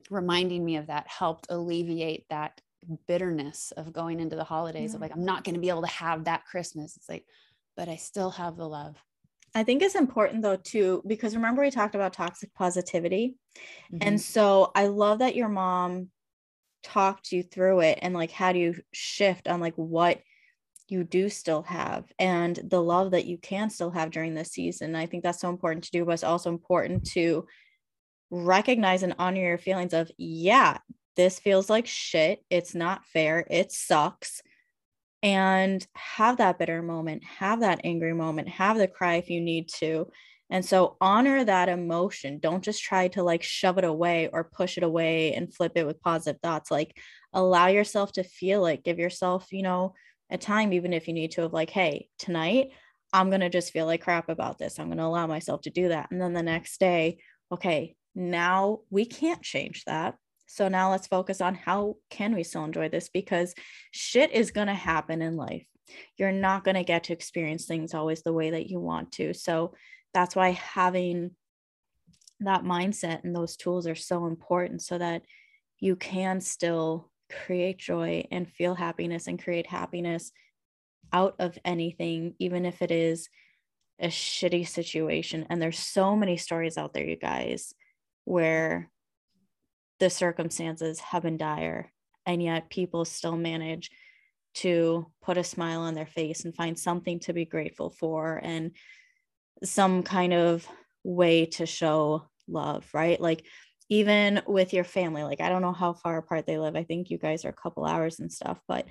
reminding 0.08 0.64
me 0.64 0.76
of 0.76 0.86
that 0.86 1.06
helped 1.08 1.48
alleviate 1.50 2.24
that 2.30 2.60
bitterness 3.08 3.72
of 3.76 3.92
going 3.92 4.20
into 4.20 4.36
the 4.36 4.44
holidays 4.44 4.94
of 4.94 5.00
like 5.00 5.12
i'm 5.12 5.24
not 5.24 5.44
going 5.44 5.54
to 5.54 5.60
be 5.60 5.68
able 5.68 5.82
to 5.82 5.88
have 5.88 6.24
that 6.24 6.44
christmas 6.44 6.96
it's 6.96 7.08
like 7.08 7.24
but 7.76 7.88
i 7.88 7.96
still 7.96 8.30
have 8.30 8.56
the 8.56 8.68
love 8.68 8.96
I 9.54 9.64
think 9.64 9.80
it's 9.80 9.94
important 9.94 10.42
though 10.42 10.56
too 10.56 11.02
because 11.06 11.34
remember 11.34 11.62
we 11.62 11.70
talked 11.70 11.94
about 11.94 12.12
toxic 12.12 12.52
positivity. 12.52 13.36
Mm-hmm. 13.90 14.06
And 14.06 14.20
so 14.20 14.70
I 14.74 14.88
love 14.88 15.20
that 15.20 15.34
your 15.34 15.48
mom 15.48 16.10
talked 16.82 17.32
you 17.32 17.42
through 17.42 17.80
it 17.80 17.98
and 18.02 18.12
like 18.12 18.30
had 18.30 18.58
you 18.58 18.74
shift 18.92 19.48
on 19.48 19.60
like 19.60 19.74
what 19.76 20.20
you 20.88 21.04
do 21.04 21.28
still 21.28 21.62
have 21.62 22.04
and 22.18 22.58
the 22.64 22.80
love 22.80 23.10
that 23.10 23.26
you 23.26 23.38
can 23.38 23.70
still 23.70 23.90
have 23.90 24.10
during 24.10 24.34
this 24.34 24.52
season. 24.52 24.94
I 24.94 25.06
think 25.06 25.22
that's 25.22 25.40
so 25.40 25.50
important 25.50 25.84
to 25.84 25.90
do, 25.90 26.04
but 26.04 26.12
it's 26.12 26.24
also 26.24 26.50
important 26.50 27.06
to 27.12 27.46
recognize 28.30 29.02
and 29.02 29.14
honor 29.18 29.40
your 29.40 29.58
feelings 29.58 29.92
of, 29.92 30.10
yeah, 30.16 30.78
this 31.16 31.38
feels 31.38 31.70
like 31.70 31.86
shit. 31.86 32.44
It's 32.50 32.74
not 32.74 33.04
fair. 33.06 33.46
It 33.50 33.72
sucks. 33.72 34.42
And 35.22 35.84
have 35.94 36.36
that 36.36 36.58
bitter 36.58 36.82
moment, 36.82 37.24
have 37.24 37.60
that 37.60 37.80
angry 37.82 38.14
moment, 38.14 38.48
have 38.48 38.78
the 38.78 38.86
cry 38.86 39.16
if 39.16 39.30
you 39.30 39.40
need 39.40 39.68
to. 39.78 40.08
And 40.50 40.64
so 40.64 40.96
honor 41.00 41.44
that 41.44 41.68
emotion. 41.68 42.38
Don't 42.38 42.62
just 42.62 42.82
try 42.82 43.08
to 43.08 43.22
like 43.24 43.42
shove 43.42 43.78
it 43.78 43.84
away 43.84 44.28
or 44.32 44.44
push 44.44 44.76
it 44.76 44.84
away 44.84 45.34
and 45.34 45.52
flip 45.52 45.72
it 45.74 45.86
with 45.86 46.00
positive 46.00 46.40
thoughts. 46.40 46.70
Like 46.70 46.96
allow 47.32 47.66
yourself 47.66 48.12
to 48.12 48.22
feel 48.22 48.66
it. 48.66 48.84
Give 48.84 48.98
yourself, 48.98 49.52
you 49.52 49.62
know, 49.62 49.94
a 50.30 50.38
time, 50.38 50.72
even 50.72 50.92
if 50.92 51.08
you 51.08 51.14
need 51.14 51.32
to, 51.32 51.44
of 51.44 51.52
like, 51.52 51.70
hey, 51.70 52.08
tonight 52.18 52.70
I'm 53.12 53.30
going 53.30 53.40
to 53.40 53.48
just 53.48 53.72
feel 53.72 53.86
like 53.86 54.02
crap 54.02 54.28
about 54.28 54.58
this. 54.58 54.78
I'm 54.78 54.86
going 54.86 54.98
to 54.98 55.04
allow 55.04 55.26
myself 55.26 55.62
to 55.62 55.70
do 55.70 55.88
that. 55.88 56.10
And 56.10 56.20
then 56.20 56.32
the 56.32 56.42
next 56.42 56.78
day, 56.80 57.18
okay, 57.52 57.94
now 58.14 58.80
we 58.90 59.04
can't 59.04 59.42
change 59.42 59.84
that. 59.84 60.16
So 60.46 60.68
now 60.68 60.90
let's 60.90 61.06
focus 61.06 61.40
on 61.40 61.54
how 61.54 61.96
can 62.10 62.34
we 62.34 62.42
still 62.42 62.64
enjoy 62.64 62.88
this 62.88 63.08
because 63.08 63.54
shit 63.90 64.32
is 64.32 64.50
going 64.50 64.68
to 64.68 64.74
happen 64.74 65.22
in 65.22 65.36
life. 65.36 65.66
You're 66.16 66.32
not 66.32 66.64
going 66.64 66.76
to 66.76 66.84
get 66.84 67.04
to 67.04 67.12
experience 67.12 67.66
things 67.66 67.94
always 67.94 68.22
the 68.22 68.32
way 68.32 68.50
that 68.50 68.68
you 68.68 68.80
want 68.80 69.12
to. 69.12 69.34
So 69.34 69.74
that's 70.14 70.34
why 70.36 70.50
having 70.50 71.32
that 72.40 72.64
mindset 72.64 73.24
and 73.24 73.34
those 73.34 73.56
tools 73.56 73.86
are 73.86 73.94
so 73.94 74.26
important 74.26 74.82
so 74.82 74.98
that 74.98 75.22
you 75.78 75.96
can 75.96 76.40
still 76.40 77.10
create 77.30 77.78
joy 77.78 78.24
and 78.30 78.48
feel 78.48 78.74
happiness 78.74 79.26
and 79.26 79.42
create 79.42 79.66
happiness 79.66 80.32
out 81.12 81.36
of 81.38 81.58
anything, 81.64 82.34
even 82.38 82.66
if 82.66 82.82
it 82.82 82.90
is 82.90 83.28
a 84.00 84.08
shitty 84.08 84.66
situation. 84.66 85.46
And 85.48 85.60
there's 85.60 85.78
so 85.78 86.16
many 86.16 86.36
stories 86.36 86.76
out 86.76 86.92
there, 86.92 87.04
you 87.04 87.16
guys, 87.16 87.74
where 88.24 88.90
the 89.98 90.10
circumstances 90.10 91.00
have 91.00 91.22
been 91.22 91.36
dire, 91.36 91.90
and 92.26 92.42
yet 92.42 92.70
people 92.70 93.04
still 93.04 93.36
manage 93.36 93.90
to 94.54 95.06
put 95.22 95.38
a 95.38 95.44
smile 95.44 95.80
on 95.80 95.94
their 95.94 96.06
face 96.06 96.44
and 96.44 96.54
find 96.54 96.78
something 96.78 97.20
to 97.20 97.32
be 97.32 97.44
grateful 97.44 97.90
for 97.90 98.40
and 98.42 98.72
some 99.64 100.02
kind 100.02 100.32
of 100.32 100.66
way 101.04 101.46
to 101.46 101.66
show 101.66 102.26
love, 102.48 102.86
right? 102.92 103.20
Like 103.20 103.44
even 103.88 104.42
with 104.46 104.72
your 104.72 104.84
family 104.84 105.22
like 105.22 105.40
i 105.40 105.48
don't 105.48 105.62
know 105.62 105.72
how 105.72 105.92
far 105.92 106.18
apart 106.18 106.46
they 106.46 106.58
live 106.58 106.76
i 106.76 106.82
think 106.82 107.10
you 107.10 107.18
guys 107.18 107.44
are 107.44 107.50
a 107.50 107.52
couple 107.52 107.84
hours 107.84 108.18
and 108.18 108.32
stuff 108.32 108.58
but 108.66 108.86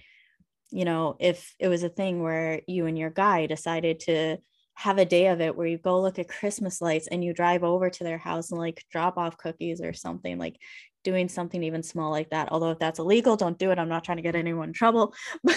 you 0.72 0.86
know 0.86 1.16
if 1.20 1.54
it 1.60 1.68
was 1.68 1.84
a 1.84 1.90
thing 1.90 2.22
where 2.22 2.62
you 2.68 2.86
and 2.86 2.98
your 2.98 3.10
guy 3.10 3.46
decided 3.46 4.00
to 4.00 4.38
have 4.74 4.98
a 4.98 5.06
day 5.06 5.28
of 5.28 5.40
it 5.40 5.56
where 5.56 5.68
you 5.68 5.78
go 5.78 6.02
look 6.02 6.20
at 6.20 6.28
christmas 6.28 6.82
lights 6.82 7.08
and 7.08 7.24
you 7.24 7.34
drive 7.34 7.64
over 7.64 7.90
to 7.90 8.04
their 8.04 8.18
house 8.18 8.52
and 8.52 8.60
like 8.60 8.84
drop 8.92 9.18
off 9.18 9.38
cookies 9.38 9.82
or 9.82 9.94
something 9.94 10.38
like 10.38 10.58
doing 11.04 11.30
something 11.30 11.64
even 11.64 11.84
small 11.84 12.10
like 12.10 12.30
that 12.32 12.50
although 12.52 12.72
if 12.72 12.80
that's 12.80 13.00
illegal 13.00 13.36
don't 13.36 13.60
do 13.60 13.72
it 13.72 13.80
i'm 13.80 13.90
not 13.90 14.04
trying 14.04 14.18
to 14.18 14.24
get 14.24 14.36
anyone 14.36 14.70
in 14.70 14.74
trouble 14.74 15.14
but 15.44 15.56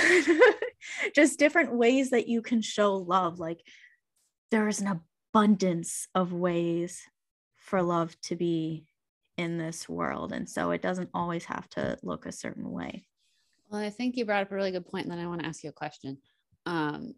just 1.15 1.39
different 1.39 1.73
ways 1.73 2.11
that 2.11 2.29
you 2.29 2.43
can 2.43 2.61
show 2.61 2.95
love 2.95 3.39
like 3.39 3.61
there 4.51 4.69
is 4.69 4.81
an 4.81 5.01
abundance 5.33 6.07
of 6.15 6.33
ways 6.33 7.03
for 7.57 7.83
love 7.83 8.15
to 8.23 8.37
be 8.37 8.85
in 9.39 9.57
this 9.57 9.89
world. 9.89 10.33
And 10.33 10.49
so 10.49 10.73
it 10.73 10.83
doesn't 10.83 11.11
always 11.15 11.45
have 11.47 11.69
to 11.71 11.97
look 12.03 12.27
a 12.27 12.33
certain 12.33 12.71
way. 12.71 13.07
Well, 13.71 13.81
I 13.81 13.91
think 13.91 14.17
you 14.17 14.25
brought 14.25 14.43
up 14.43 14.53
a 14.53 14.55
really 14.55 14.73
good 14.73 14.87
point, 14.87 15.07
and 15.07 15.13
then 15.13 15.25
I 15.25 15.29
want 15.29 15.43
to 15.43 15.47
ask 15.47 15.63
you 15.63 15.71
a 15.71 15.75
question 15.75 16.19
um, 16.67 17.15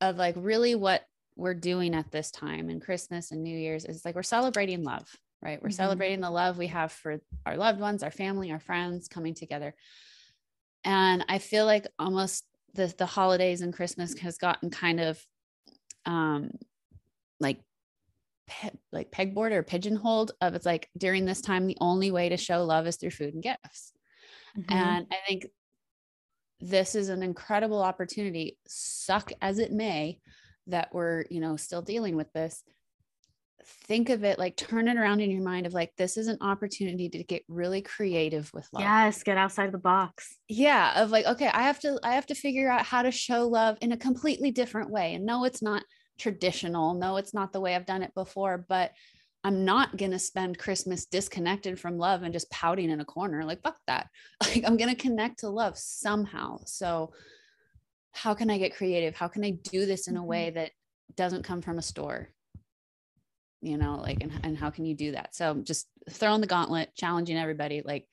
of 0.00 0.16
like 0.16 0.34
really 0.36 0.74
what 0.74 1.04
we're 1.36 1.54
doing 1.54 1.94
at 1.94 2.10
this 2.10 2.30
time 2.30 2.68
and 2.68 2.82
Christmas 2.82 3.30
and 3.30 3.42
New 3.42 3.56
Year's 3.56 3.84
is 3.84 4.04
like 4.04 4.14
we're 4.14 4.22
celebrating 4.22 4.82
love, 4.82 5.08
right? 5.42 5.62
We're 5.62 5.68
mm-hmm. 5.68 5.76
celebrating 5.76 6.20
the 6.20 6.30
love 6.30 6.56
we 6.56 6.68
have 6.68 6.92
for 6.92 7.20
our 7.46 7.56
loved 7.56 7.80
ones, 7.80 8.02
our 8.02 8.10
family, 8.10 8.50
our 8.50 8.60
friends 8.60 9.08
coming 9.08 9.34
together. 9.34 9.74
And 10.84 11.24
I 11.28 11.38
feel 11.38 11.66
like 11.66 11.86
almost 11.98 12.44
the 12.74 12.92
the 12.96 13.06
holidays 13.06 13.60
and 13.60 13.72
Christmas 13.72 14.18
has 14.20 14.38
gotten 14.38 14.70
kind 14.70 15.00
of 15.00 15.24
um 16.06 16.50
like 17.38 17.60
pe- 18.46 18.70
like 18.90 19.10
pegboard 19.10 19.52
or 19.52 19.62
pigeonholed 19.62 20.32
of 20.40 20.54
it's 20.54 20.66
like 20.66 20.88
during 20.96 21.24
this 21.24 21.40
time 21.40 21.66
the 21.66 21.78
only 21.80 22.10
way 22.10 22.28
to 22.28 22.36
show 22.36 22.64
love 22.64 22.86
is 22.86 22.96
through 22.96 23.10
food 23.10 23.34
and 23.34 23.42
gifts. 23.42 23.92
Mm-hmm. 24.56 24.72
and 24.72 25.06
i 25.10 25.16
think 25.26 25.46
this 26.60 26.94
is 26.94 27.08
an 27.08 27.22
incredible 27.22 27.82
opportunity 27.82 28.58
suck 28.66 29.32
as 29.40 29.58
it 29.58 29.72
may 29.72 30.18
that 30.66 30.90
we're 30.92 31.24
you 31.30 31.40
know 31.40 31.56
still 31.56 31.82
dealing 31.82 32.16
with 32.16 32.32
this 32.32 32.62
think 33.86 34.10
of 34.10 34.24
it 34.24 34.38
like 34.38 34.56
turn 34.56 34.88
it 34.88 34.96
around 34.96 35.20
in 35.20 35.30
your 35.30 35.42
mind 35.42 35.66
of 35.66 35.72
like 35.72 35.92
this 35.96 36.16
is 36.16 36.26
an 36.26 36.38
opportunity 36.40 37.08
to 37.08 37.22
get 37.24 37.44
really 37.48 37.82
creative 37.82 38.50
with 38.52 38.68
love. 38.72 38.82
Yes 38.82 39.22
get 39.22 39.38
outside 39.38 39.66
of 39.66 39.72
the 39.72 39.78
box. 39.78 40.36
Yeah 40.48 41.00
of 41.02 41.10
like 41.10 41.26
okay 41.26 41.48
i 41.48 41.62
have 41.62 41.78
to 41.80 41.98
i 42.02 42.14
have 42.14 42.26
to 42.26 42.34
figure 42.34 42.70
out 42.70 42.84
how 42.84 43.02
to 43.02 43.10
show 43.10 43.48
love 43.48 43.78
in 43.80 43.92
a 43.92 43.96
completely 43.96 44.50
different 44.50 44.90
way. 44.90 45.14
And 45.14 45.24
no 45.24 45.44
it's 45.44 45.62
not 45.62 45.84
traditional. 46.22 46.94
No, 46.94 47.16
it's 47.16 47.34
not 47.34 47.52
the 47.52 47.60
way 47.60 47.74
I've 47.74 47.86
done 47.86 48.02
it 48.02 48.14
before, 48.14 48.64
but 48.68 48.92
I'm 49.44 49.64
not 49.64 49.96
going 49.96 50.12
to 50.12 50.20
spend 50.20 50.58
Christmas 50.58 51.06
disconnected 51.06 51.78
from 51.80 51.98
love 51.98 52.22
and 52.22 52.32
just 52.32 52.50
pouting 52.50 52.90
in 52.90 53.00
a 53.00 53.04
corner. 53.04 53.44
Like, 53.44 53.60
fuck 53.62 53.78
that. 53.88 54.08
Like, 54.40 54.62
I'm 54.64 54.76
going 54.76 54.94
to 54.94 55.00
connect 55.00 55.40
to 55.40 55.48
love 55.48 55.76
somehow. 55.76 56.60
So, 56.64 57.12
how 58.12 58.34
can 58.34 58.50
I 58.50 58.58
get 58.58 58.76
creative? 58.76 59.16
How 59.16 59.26
can 59.26 59.44
I 59.44 59.50
do 59.50 59.84
this 59.84 60.06
in 60.06 60.16
a 60.16 60.24
way 60.24 60.46
mm-hmm. 60.46 60.56
that 60.56 60.70
doesn't 61.16 61.44
come 61.44 61.60
from 61.60 61.78
a 61.78 61.82
store? 61.82 62.28
You 63.60 63.78
know, 63.78 63.96
like, 63.96 64.22
and, 64.22 64.32
and 64.44 64.56
how 64.56 64.70
can 64.70 64.84
you 64.84 64.94
do 64.94 65.12
that? 65.12 65.34
So, 65.34 65.54
just 65.64 65.88
throwing 66.08 66.40
the 66.40 66.46
gauntlet, 66.46 66.94
challenging 66.94 67.36
everybody. 67.36 67.82
Like, 67.84 68.06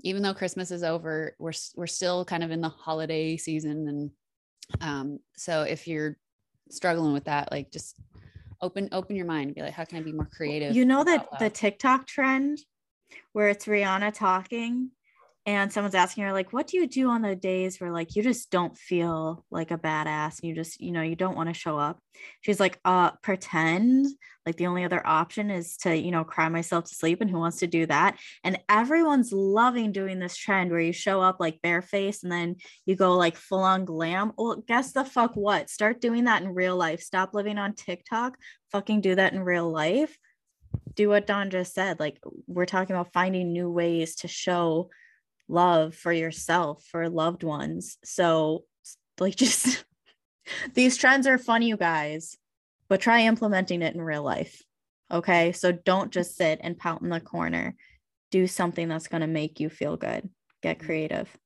even 0.00 0.22
though 0.22 0.32
Christmas 0.32 0.70
is 0.70 0.82
over, 0.82 1.36
we're, 1.38 1.52
we're 1.76 1.86
still 1.86 2.24
kind 2.24 2.42
of 2.42 2.50
in 2.50 2.62
the 2.62 2.70
holiday 2.70 3.36
season. 3.36 3.88
And 3.88 4.10
um, 4.80 5.18
so, 5.36 5.62
if 5.62 5.86
you're 5.86 6.16
struggling 6.72 7.12
with 7.12 7.24
that, 7.24 7.50
like 7.50 7.70
just 7.70 7.98
open 8.60 8.88
open 8.92 9.16
your 9.16 9.26
mind 9.26 9.46
and 9.46 9.54
be 9.54 9.62
like, 9.62 9.72
how 9.72 9.84
can 9.84 9.98
I 9.98 10.02
be 10.02 10.12
more 10.12 10.28
creative? 10.34 10.74
You 10.74 10.84
know 10.84 11.04
that 11.04 11.26
the 11.38 11.50
TikTok 11.50 12.06
trend 12.06 12.60
where 13.32 13.48
it's 13.48 13.66
Rihanna 13.66 14.14
talking 14.14 14.90
and 15.46 15.72
someone's 15.72 15.94
asking 15.94 16.24
her 16.24 16.32
like 16.32 16.52
what 16.52 16.66
do 16.66 16.76
you 16.76 16.86
do 16.86 17.08
on 17.08 17.22
the 17.22 17.34
days 17.34 17.80
where 17.80 17.90
like 17.90 18.14
you 18.14 18.22
just 18.22 18.50
don't 18.50 18.76
feel 18.76 19.44
like 19.50 19.70
a 19.70 19.78
badass 19.78 20.40
and 20.40 20.48
you 20.48 20.54
just 20.54 20.80
you 20.80 20.92
know 20.92 21.00
you 21.00 21.16
don't 21.16 21.36
want 21.36 21.48
to 21.48 21.54
show 21.54 21.78
up? 21.78 21.98
She's 22.42 22.60
like 22.60 22.78
uh 22.84 23.12
pretend. 23.22 24.06
Like 24.44 24.56
the 24.56 24.66
only 24.66 24.84
other 24.84 25.06
option 25.06 25.50
is 25.50 25.76
to 25.78 25.96
you 25.96 26.10
know 26.10 26.24
cry 26.24 26.48
myself 26.50 26.84
to 26.84 26.94
sleep 26.94 27.22
and 27.22 27.30
who 27.30 27.38
wants 27.38 27.58
to 27.58 27.66
do 27.66 27.86
that? 27.86 28.18
And 28.44 28.58
everyone's 28.68 29.32
loving 29.32 29.92
doing 29.92 30.18
this 30.18 30.36
trend 30.36 30.70
where 30.70 30.80
you 30.80 30.92
show 30.92 31.22
up 31.22 31.36
like 31.40 31.62
barefaced 31.62 32.22
and 32.22 32.32
then 32.32 32.56
you 32.84 32.94
go 32.94 33.16
like 33.16 33.36
full 33.36 33.60
on 33.60 33.86
glam. 33.86 34.32
Well 34.36 34.62
guess 34.68 34.92
the 34.92 35.04
fuck 35.06 35.36
what? 35.36 35.70
Start 35.70 36.02
doing 36.02 36.24
that 36.24 36.42
in 36.42 36.54
real 36.54 36.76
life. 36.76 37.00
Stop 37.00 37.32
living 37.32 37.56
on 37.56 37.74
tiktok. 37.74 38.36
Fucking 38.72 39.00
do 39.00 39.14
that 39.14 39.32
in 39.32 39.40
real 39.40 39.70
life. 39.70 40.18
Do 40.94 41.08
what 41.08 41.26
Dawn 41.26 41.48
just 41.48 41.74
said. 41.74 41.98
Like 41.98 42.20
we're 42.46 42.66
talking 42.66 42.94
about 42.94 43.12
finding 43.14 43.52
new 43.52 43.70
ways 43.70 44.16
to 44.16 44.28
show 44.28 44.90
love 45.50 45.94
for 45.94 46.12
yourself, 46.12 46.84
for 46.90 47.08
loved 47.08 47.42
ones. 47.42 47.98
So, 48.04 48.64
like, 49.18 49.36
just 49.36 49.84
these 50.74 50.96
trends 50.96 51.26
are 51.26 51.38
fun, 51.38 51.62
you 51.62 51.76
guys, 51.76 52.36
but 52.88 53.00
try 53.00 53.22
implementing 53.22 53.82
it 53.82 53.94
in 53.94 54.00
real 54.00 54.22
life. 54.22 54.62
Okay. 55.12 55.52
So, 55.52 55.72
don't 55.72 56.12
just 56.12 56.36
sit 56.36 56.60
and 56.62 56.78
pout 56.78 57.02
in 57.02 57.08
the 57.08 57.20
corner. 57.20 57.74
Do 58.30 58.46
something 58.46 58.88
that's 58.88 59.08
going 59.08 59.22
to 59.22 59.26
make 59.26 59.60
you 59.60 59.68
feel 59.68 59.96
good. 59.96 60.28
Get 60.62 60.78
mm-hmm. 60.78 60.86
creative. 60.86 61.36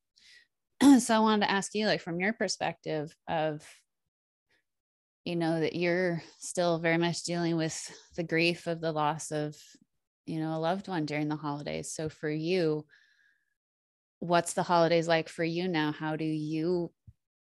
So, 1.01 1.15
I 1.15 1.21
wanted 1.21 1.47
to 1.47 1.51
ask 1.51 1.75
you, 1.75 1.87
like, 1.87 2.01
from 2.01 2.21
your 2.21 2.35
perspective 2.35 3.15
of, 3.27 3.63
you 5.25 5.37
know, 5.37 5.61
that 5.61 5.75
you're 5.75 6.23
still 6.39 6.79
very 6.79 6.99
much 6.99 7.23
dealing 7.23 7.57
with 7.57 7.91
the 8.17 8.23
grief 8.23 8.67
of 8.67 8.83
the 8.83 8.93
loss 8.93 9.31
of, 9.31 9.57
you 10.27 10.41
know, 10.41 10.55
a 10.55 10.59
loved 10.59 10.89
one 10.89 11.07
during 11.07 11.29
the 11.29 11.37
holidays. 11.37 11.95
So, 11.95 12.11
for 12.11 12.29
you, 12.29 12.85
what's 14.25 14.55
the 14.55 14.63
holidays 14.63 15.07
like 15.07 15.29
for 15.29 15.45
you 15.45 15.69
now? 15.69 15.93
How 15.93 16.17
do 16.17 16.25
you 16.25 16.91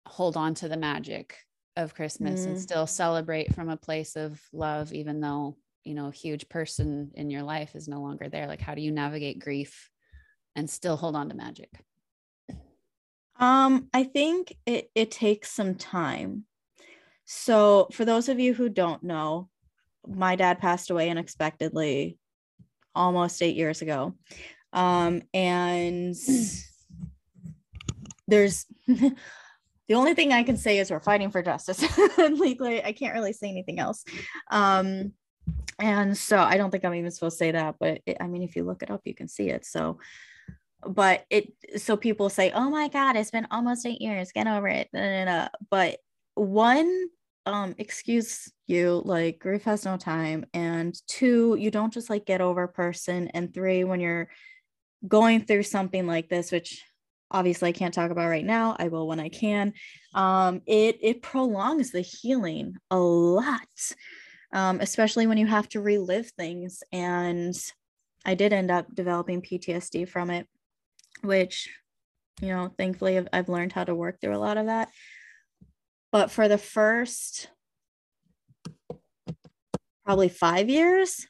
hold 0.07 0.35
on 0.35 0.55
to 0.55 0.67
the 0.67 0.77
magic 0.77 1.37
of 1.77 1.93
Christmas 1.93 2.41
mm. 2.41 2.47
and 2.47 2.59
still 2.59 2.87
celebrate 2.87 3.53
from 3.53 3.69
a 3.69 3.77
place 3.77 4.15
of 4.15 4.41
love, 4.51 4.91
even 4.91 5.21
though, 5.21 5.55
you 5.83 5.93
know, 5.93 6.07
a 6.07 6.11
huge 6.11 6.49
person 6.49 7.11
in 7.13 7.29
your 7.29 7.43
life 7.43 7.75
is 7.75 7.87
no 7.87 8.01
longer 8.01 8.27
there? 8.27 8.47
Like, 8.47 8.59
how 8.59 8.73
do 8.73 8.81
you 8.81 8.91
navigate 8.91 9.39
grief 9.39 9.89
and 10.55 10.67
still 10.67 10.97
hold 10.97 11.15
on 11.15 11.29
to 11.29 11.35
magic? 11.35 11.69
Um, 13.39 13.87
I 13.93 14.03
think 14.03 14.55
it, 14.65 14.89
it 14.95 15.11
takes 15.11 15.51
some 15.51 15.75
time. 15.75 16.45
So, 17.25 17.87
for 17.91 18.03
those 18.03 18.29
of 18.29 18.39
you 18.39 18.53
who 18.53 18.67
don't 18.69 19.03
know, 19.03 19.49
my 20.07 20.35
dad 20.35 20.59
passed 20.59 20.89
away 20.89 21.09
unexpectedly 21.09 22.17
almost 22.95 23.41
eight 23.41 23.55
years 23.55 23.81
ago. 23.81 24.15
Um, 24.73 25.21
and 25.33 26.15
there's 28.27 28.65
the 28.87 29.15
only 29.93 30.15
thing 30.15 30.33
I 30.33 30.43
can 30.43 30.57
say 30.57 30.79
is 30.79 30.91
we're 30.91 30.99
fighting 30.99 31.31
for 31.31 31.41
justice 31.41 31.83
legally. 32.17 32.83
I 32.83 32.91
can't 32.91 33.13
really 33.13 33.33
say 33.33 33.49
anything 33.49 33.79
else. 33.79 34.03
Um, 34.51 35.13
and 35.79 36.17
so 36.17 36.37
I 36.37 36.57
don't 36.57 36.71
think 36.71 36.85
I'm 36.85 36.95
even 36.95 37.11
supposed 37.11 37.37
to 37.37 37.45
say 37.45 37.51
that, 37.51 37.75
but 37.79 38.01
it, 38.05 38.17
I 38.19 38.27
mean, 38.27 38.43
if 38.43 38.55
you 38.55 38.63
look 38.63 38.83
it 38.83 38.91
up, 38.91 39.01
you 39.05 39.13
can 39.13 39.27
see 39.27 39.49
it. 39.49 39.65
So, 39.65 39.99
but 40.85 41.25
it, 41.29 41.53
so 41.77 41.97
people 41.97 42.29
say, 42.29 42.51
oh 42.51 42.69
my 42.69 42.87
God, 42.87 43.15
it's 43.15 43.31
been 43.31 43.47
almost 43.51 43.85
eight 43.85 44.01
years, 44.01 44.31
get 44.31 44.47
over 44.47 44.67
it. 44.67 44.89
But 45.69 45.97
one, 46.35 47.07
um, 47.45 47.75
excuse 47.77 48.51
you, 48.67 49.01
like 49.03 49.39
grief 49.39 49.63
has 49.63 49.85
no 49.85 49.97
time. 49.97 50.45
And 50.53 50.95
two, 51.07 51.57
you 51.59 51.71
don't 51.71 51.93
just 51.93 52.09
like 52.09 52.25
get 52.25 52.41
over 52.41 52.63
a 52.63 52.69
person. 52.69 53.27
And 53.29 53.53
three, 53.53 53.83
when 53.83 53.99
you're 53.99 54.29
going 55.07 55.45
through 55.45 55.63
something 55.63 56.07
like 56.07 56.29
this, 56.29 56.51
which 56.51 56.83
obviously 57.31 57.69
I 57.69 57.73
can't 57.73 57.93
talk 57.93 58.11
about 58.11 58.29
right 58.29 58.45
now, 58.45 58.75
I 58.77 58.87
will 58.87 59.07
when 59.07 59.19
I 59.19 59.29
can. 59.29 59.73
Um, 60.13 60.61
it 60.65 60.97
it 61.01 61.21
prolongs 61.21 61.91
the 61.91 62.01
healing 62.01 62.75
a 62.91 62.97
lot 62.97 63.59
um, 64.53 64.79
especially 64.79 65.25
when 65.27 65.39
you 65.39 65.47
have 65.47 65.67
to 65.69 65.81
relive 65.81 66.29
things. 66.29 66.83
And 66.91 67.55
I 68.23 68.35
did 68.35 68.53
end 68.53 68.71
up 68.71 68.93
developing 68.93 69.41
PTSD 69.41 70.07
from 70.07 70.29
it, 70.29 70.47
which, 71.21 71.67
you 72.39 72.49
know, 72.49 72.71
thankfully 72.77 73.17
I've, 73.17 73.27
I've 73.33 73.49
learned 73.49 73.73
how 73.73 73.83
to 73.83 73.95
work 73.95 74.21
through 74.21 74.35
a 74.35 74.37
lot 74.37 74.57
of 74.57 74.67
that. 74.67 74.89
But 76.11 76.29
for 76.29 76.47
the 76.47 76.59
first 76.59 77.49
probably 80.05 80.29
five 80.29 80.69
years, 80.69 81.27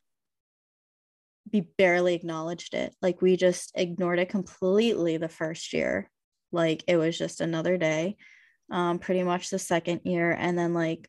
we 1.53 1.62
barely 1.77 2.15
acknowledged 2.15 2.74
it. 2.74 2.95
Like 3.01 3.22
we 3.22 3.38
just 3.38 3.72
ignored 3.75 4.17
it 4.17 4.29
completely 4.29 5.17
the 5.17 5.29
first 5.29 5.72
year. 5.72 6.10
Like 6.51 6.83
it 6.88 6.98
was 6.98 7.17
just 7.17 7.41
another 7.41 7.77
day, 7.77 8.17
um, 8.72 8.98
pretty 8.98 9.24
much 9.24 9.50
the 9.50 9.60
second 9.60 10.01
year. 10.03 10.31
And 10.31 10.57
then 10.57 10.74
like 10.74 11.07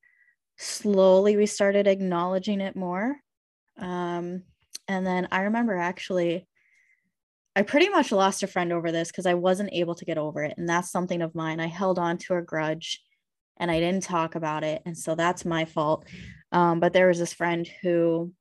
slowly 0.59 1.37
we 1.37 1.47
started 1.47 1.87
acknowledging 1.87 2.61
it 2.61 2.77
more. 2.77 3.17
Um, 3.79 4.43
and 4.87 5.07
then 5.07 5.29
I 5.33 5.43
remember 5.43 5.77
actually, 5.79 6.47
I 7.57 7.63
pretty 7.63 7.89
much 7.89 8.13
lost 8.13 8.43
a 8.43 8.47
friend 8.47 8.73
over 8.73 8.93
this 8.93 9.09
because 9.09 9.27
I 9.27 9.35
wasn't 9.35 9.73
able 9.73 9.95
to 9.95 10.05
get 10.05 10.19
over 10.19 10.43
it. 10.43 10.55
And 10.59 10.69
that's 10.69 10.91
something 10.91 11.23
of 11.23 11.35
mine. 11.35 11.59
I 11.59 11.69
held 11.69 11.99
on 11.99 12.19
to 12.19 12.35
a 12.35 12.43
grudge 12.43 13.01
and 13.57 13.71
I 13.71 13.81
didn't 13.81 14.03
talk 14.03 14.35
about 14.35 14.63
it. 14.63 14.83
And 14.85 14.99
so 14.99 15.15
that's 15.15 15.45
my 15.45 15.65
fault. 15.65 16.05
Um, 16.53 16.81
but 16.81 16.93
there 16.93 17.09
was 17.09 17.19
this 17.19 17.33
friend 17.33 17.67
who 17.81 18.33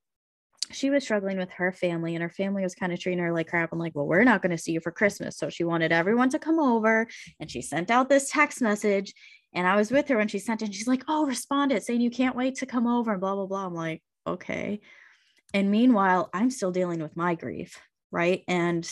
she 0.73 0.89
was 0.89 1.03
struggling 1.03 1.37
with 1.37 1.49
her 1.51 1.71
family 1.71 2.15
and 2.15 2.23
her 2.23 2.29
family 2.29 2.63
was 2.63 2.75
kind 2.75 2.91
of 2.91 2.99
treating 2.99 3.23
her 3.23 3.33
like 3.33 3.47
crap. 3.47 3.71
I'm 3.71 3.79
like, 3.79 3.95
well, 3.95 4.07
we're 4.07 4.23
not 4.23 4.41
going 4.41 4.51
to 4.51 4.57
see 4.57 4.71
you 4.71 4.79
for 4.79 4.91
Christmas. 4.91 5.37
So 5.37 5.49
she 5.49 5.63
wanted 5.63 5.91
everyone 5.91 6.29
to 6.29 6.39
come 6.39 6.59
over 6.59 7.07
and 7.39 7.49
she 7.49 7.61
sent 7.61 7.91
out 7.91 8.09
this 8.09 8.29
text 8.29 8.61
message 8.61 9.13
and 9.53 9.67
I 9.67 9.75
was 9.75 9.91
with 9.91 10.07
her 10.07 10.17
when 10.17 10.27
she 10.27 10.39
sent 10.39 10.61
it. 10.61 10.65
And 10.65 10.75
she's 10.75 10.87
like, 10.87 11.03
oh, 11.07 11.25
responded 11.25 11.83
saying 11.83 12.01
you 12.01 12.09
can't 12.09 12.35
wait 12.35 12.55
to 12.55 12.65
come 12.65 12.87
over 12.87 13.11
and 13.11 13.21
blah, 13.21 13.35
blah, 13.35 13.45
blah. 13.45 13.65
I'm 13.65 13.73
like, 13.73 14.01
okay. 14.25 14.81
And 15.53 15.69
meanwhile, 15.69 16.29
I'm 16.33 16.49
still 16.49 16.71
dealing 16.71 17.01
with 17.01 17.15
my 17.15 17.35
grief. 17.35 17.79
Right. 18.11 18.43
And 18.47 18.89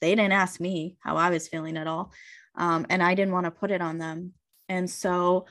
they 0.00 0.14
didn't 0.14 0.32
ask 0.32 0.60
me 0.60 0.96
how 1.00 1.16
I 1.16 1.30
was 1.30 1.48
feeling 1.48 1.76
at 1.76 1.86
all. 1.86 2.12
Um, 2.54 2.86
and 2.90 3.02
I 3.02 3.14
didn't 3.14 3.32
want 3.32 3.44
to 3.44 3.50
put 3.50 3.70
it 3.70 3.80
on 3.80 3.98
them. 3.98 4.32
And 4.68 4.88
so 4.90 5.46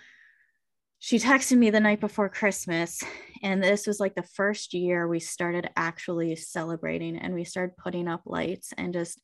she 1.06 1.20
texted 1.20 1.60
me 1.60 1.70
the 1.70 1.80
night 1.80 2.00
before 2.00 2.30
Christmas. 2.30 3.04
And 3.44 3.62
this 3.64 3.86
was 3.86 4.00
like 4.00 4.16
the 4.16 4.24
first 4.24 4.74
year 4.74 5.08
we 5.08 5.20
started 5.20 5.70
actually 5.76 6.36
celebrating 6.36 7.16
and 7.16 7.36
we 7.36 7.44
started 7.44 7.78
putting 7.78 8.08
up 8.08 8.24
lights 8.26 8.74
and 8.76 8.92
just 8.92 9.22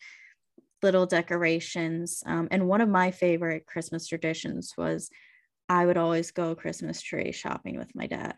little 0.83 1.07
decorations. 1.07 2.21
Um, 2.23 2.49
and 2.51 2.67
one 2.67 2.81
of 2.81 2.89
my 2.89 3.09
favorite 3.09 3.65
Christmas 3.65 4.05
traditions 4.05 4.75
was 4.77 5.09
I 5.69 5.83
would 5.87 5.97
always 5.97 6.29
go 6.29 6.53
Christmas 6.53 7.01
tree 7.01 7.31
shopping 7.31 7.79
with 7.79 7.95
my 7.95 8.05
dad. 8.05 8.35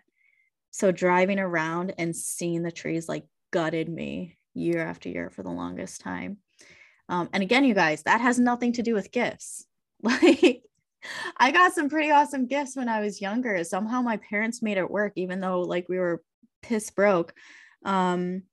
So 0.71 0.93
driving 0.93 1.39
around 1.39 1.95
and 1.97 2.15
seeing 2.15 2.63
the 2.63 2.71
trees 2.71 3.09
like 3.09 3.25
gutted 3.51 3.89
me 3.89 4.37
year 4.53 4.79
after 4.79 5.09
year 5.09 5.29
for 5.29 5.43
the 5.43 5.49
longest 5.49 5.99
time. 5.99 6.37
Um, 7.09 7.27
and 7.33 7.43
again, 7.43 7.65
you 7.65 7.73
guys, 7.73 8.03
that 8.03 8.21
has 8.21 8.39
nothing 8.39 8.71
to 8.71 8.83
do 8.83 8.93
with 8.93 9.11
gifts. 9.11 9.65
Like, 10.01 10.63
I 11.37 11.51
got 11.51 11.73
some 11.73 11.89
pretty 11.89 12.11
awesome 12.11 12.47
gifts 12.47 12.75
when 12.75 12.89
I 12.89 13.01
was 13.01 13.21
younger. 13.21 13.63
Somehow 13.63 14.01
my 14.01 14.17
parents 14.17 14.61
made 14.61 14.77
it 14.77 14.89
work, 14.89 15.13
even 15.15 15.39
though 15.39 15.61
like 15.61 15.87
we 15.89 15.99
were 15.99 16.23
piss 16.61 16.89
broke. 16.89 17.33
Um, 17.85 18.43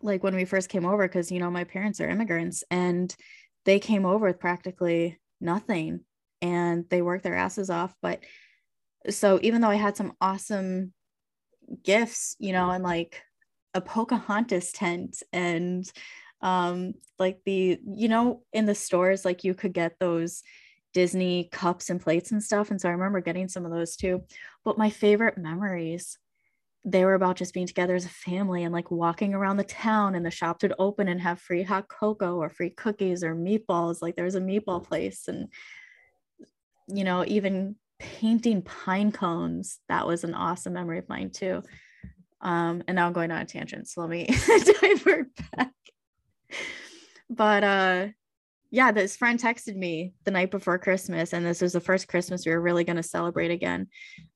like 0.00 0.22
when 0.22 0.34
we 0.34 0.44
first 0.44 0.68
came 0.68 0.86
over 0.86 1.06
because 1.06 1.30
you 1.30 1.38
know 1.38 1.50
my 1.50 1.64
parents 1.64 2.00
are 2.00 2.08
immigrants 2.08 2.64
and 2.70 3.14
they 3.64 3.78
came 3.78 4.06
over 4.06 4.26
with 4.26 4.40
practically 4.40 5.18
nothing 5.40 6.00
and 6.40 6.88
they 6.88 7.02
worked 7.02 7.24
their 7.24 7.36
asses 7.36 7.68
off 7.68 7.94
but 8.00 8.24
so 9.10 9.38
even 9.42 9.60
though 9.60 9.68
i 9.68 9.74
had 9.74 9.96
some 9.96 10.12
awesome 10.20 10.92
gifts 11.84 12.36
you 12.38 12.52
know 12.52 12.70
and 12.70 12.84
like 12.84 13.22
a 13.74 13.80
pocahontas 13.80 14.72
tent 14.72 15.22
and 15.32 15.90
um 16.40 16.94
like 17.18 17.40
the 17.44 17.78
you 17.86 18.08
know 18.08 18.42
in 18.52 18.66
the 18.66 18.74
stores 18.74 19.24
like 19.24 19.44
you 19.44 19.54
could 19.54 19.72
get 19.72 19.98
those 19.98 20.42
disney 20.92 21.48
cups 21.52 21.90
and 21.90 22.00
plates 22.00 22.32
and 22.32 22.42
stuff 22.42 22.70
and 22.70 22.80
so 22.80 22.88
i 22.88 22.92
remember 22.92 23.20
getting 23.20 23.48
some 23.48 23.64
of 23.64 23.72
those 23.72 23.96
too. 23.96 24.22
But 24.64 24.78
my 24.78 24.90
favorite 24.90 25.38
memories 25.38 26.18
they 26.84 27.04
were 27.04 27.14
about 27.14 27.36
just 27.36 27.54
being 27.54 27.66
together 27.66 27.94
as 27.94 28.04
a 28.04 28.10
family 28.10 28.64
and 28.64 28.72
like 28.72 28.90
walking 28.90 29.34
around 29.34 29.56
the 29.56 29.64
town 29.64 30.14
and 30.14 30.26
the 30.26 30.30
shops 30.30 30.62
would 30.62 30.74
open 30.78 31.06
and 31.06 31.20
have 31.20 31.40
free 31.40 31.62
hot 31.62 31.86
cocoa 31.86 32.36
or 32.36 32.50
free 32.50 32.70
cookies 32.70 33.22
or 33.22 33.36
meatballs. 33.36 34.02
Like 34.02 34.16
there 34.16 34.24
was 34.24 34.34
a 34.34 34.40
meatball 34.40 34.82
place 34.82 35.28
and 35.28 35.48
you 36.88 37.04
know 37.04 37.24
even 37.28 37.76
painting 38.00 38.62
pine 38.62 39.12
cones 39.12 39.78
that 39.88 40.06
was 40.06 40.24
an 40.24 40.34
awesome 40.34 40.72
memory 40.72 40.98
of 40.98 41.08
mine 41.08 41.30
too. 41.30 41.62
Um 42.40 42.82
and 42.88 42.96
now 42.96 43.06
i'm 43.06 43.12
going 43.12 43.30
on 43.30 43.42
a 43.42 43.44
tangent 43.44 43.86
so 43.86 44.00
let 44.00 44.10
me 44.10 44.26
divert 44.80 45.28
back. 45.56 45.72
But 47.30 47.64
uh 47.64 48.08
yeah, 48.72 48.90
this 48.90 49.16
friend 49.16 49.38
texted 49.38 49.76
me 49.76 50.14
the 50.24 50.30
night 50.30 50.50
before 50.50 50.78
Christmas, 50.78 51.34
and 51.34 51.44
this 51.44 51.60
was 51.60 51.74
the 51.74 51.80
first 51.80 52.08
Christmas 52.08 52.46
we 52.46 52.52
were 52.52 52.60
really 52.60 52.84
going 52.84 52.96
to 52.96 53.02
celebrate 53.02 53.50
again. 53.50 53.88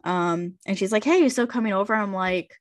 Um, 0.04 0.56
and 0.66 0.78
she's 0.78 0.92
like, 0.92 1.04
Hey, 1.04 1.22
you 1.22 1.30
still 1.30 1.46
coming 1.46 1.72
over? 1.72 1.94
I'm 1.94 2.12
like, 2.12 2.52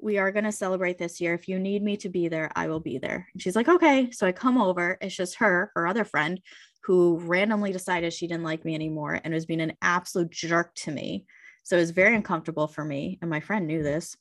We 0.00 0.16
are 0.16 0.32
going 0.32 0.46
to 0.46 0.52
celebrate 0.52 0.96
this 0.96 1.20
year. 1.20 1.34
If 1.34 1.46
you 1.46 1.58
need 1.58 1.82
me 1.82 1.98
to 1.98 2.08
be 2.08 2.28
there, 2.28 2.50
I 2.56 2.68
will 2.68 2.80
be 2.80 2.96
there. 2.96 3.28
And 3.34 3.42
she's 3.42 3.54
like, 3.54 3.68
Okay. 3.68 4.10
So 4.10 4.26
I 4.26 4.32
come 4.32 4.56
over. 4.56 4.96
It's 5.02 5.14
just 5.14 5.36
her, 5.36 5.70
her 5.74 5.86
other 5.86 6.04
friend, 6.04 6.40
who 6.84 7.18
randomly 7.18 7.72
decided 7.72 8.14
she 8.14 8.26
didn't 8.26 8.42
like 8.44 8.64
me 8.64 8.74
anymore 8.74 9.20
and 9.22 9.34
was 9.34 9.44
being 9.44 9.60
an 9.60 9.74
absolute 9.82 10.30
jerk 10.30 10.74
to 10.76 10.90
me. 10.90 11.26
So 11.62 11.76
it 11.76 11.80
was 11.80 11.90
very 11.90 12.16
uncomfortable 12.16 12.68
for 12.68 12.82
me. 12.82 13.18
And 13.20 13.28
my 13.28 13.40
friend 13.40 13.66
knew 13.66 13.82
this. 13.82 14.16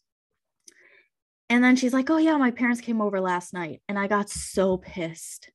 And 1.50 1.64
then 1.64 1.78
she's 1.78 1.94
like, 1.94 2.10
Oh, 2.10 2.18
yeah, 2.18 2.36
my 2.36 2.52
parents 2.52 2.82
came 2.82 3.00
over 3.00 3.22
last 3.22 3.54
night. 3.54 3.82
And 3.88 3.98
I 3.98 4.08
got 4.08 4.30
so 4.30 4.76
pissed 4.76 5.52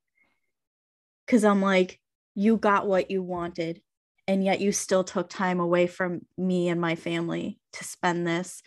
because 1.32 1.44
I'm 1.46 1.62
like, 1.62 1.98
you 2.34 2.58
got 2.58 2.86
what 2.86 3.10
you 3.10 3.22
wanted, 3.22 3.80
and 4.28 4.44
yet 4.44 4.60
you 4.60 4.70
still 4.70 5.02
took 5.02 5.30
time 5.30 5.60
away 5.60 5.86
from 5.86 6.26
me 6.36 6.68
and 6.68 6.78
my 6.78 6.94
family 6.94 7.58
to 7.72 7.84
spend 7.84 8.26
this 8.26 8.62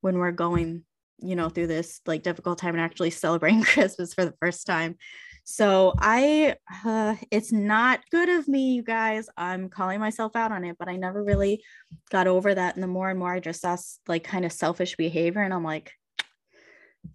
when 0.00 0.16
we're 0.16 0.32
going, 0.32 0.84
you 1.18 1.36
know, 1.36 1.50
through 1.50 1.66
this 1.66 2.00
like 2.06 2.22
difficult 2.22 2.58
time 2.58 2.74
and 2.74 2.80
actually 2.80 3.10
celebrating 3.24 3.62
Christmas 3.62 4.14
for 4.14 4.24
the 4.24 4.32
first 4.40 4.66
time. 4.66 4.96
So 5.44 5.92
I, 5.98 6.56
uh, 6.82 7.16
it's 7.30 7.52
not 7.52 8.00
good 8.10 8.30
of 8.30 8.48
me, 8.48 8.72
you 8.72 8.82
guys. 8.82 9.28
I'm 9.36 9.68
calling 9.68 10.00
myself 10.00 10.34
out 10.34 10.50
on 10.50 10.64
it, 10.64 10.76
but 10.78 10.88
I 10.88 10.96
never 10.96 11.22
really 11.22 11.62
got 12.10 12.26
over 12.26 12.54
that. 12.54 12.74
And 12.74 12.82
the 12.82 12.88
more 12.88 13.10
and 13.10 13.18
more 13.18 13.34
I 13.34 13.40
just 13.40 13.60
saw 13.60 13.76
like 14.06 14.24
kind 14.24 14.46
of 14.46 14.52
selfish 14.52 14.96
behavior, 14.96 15.42
and 15.42 15.52
I'm 15.52 15.64
like, 15.64 15.92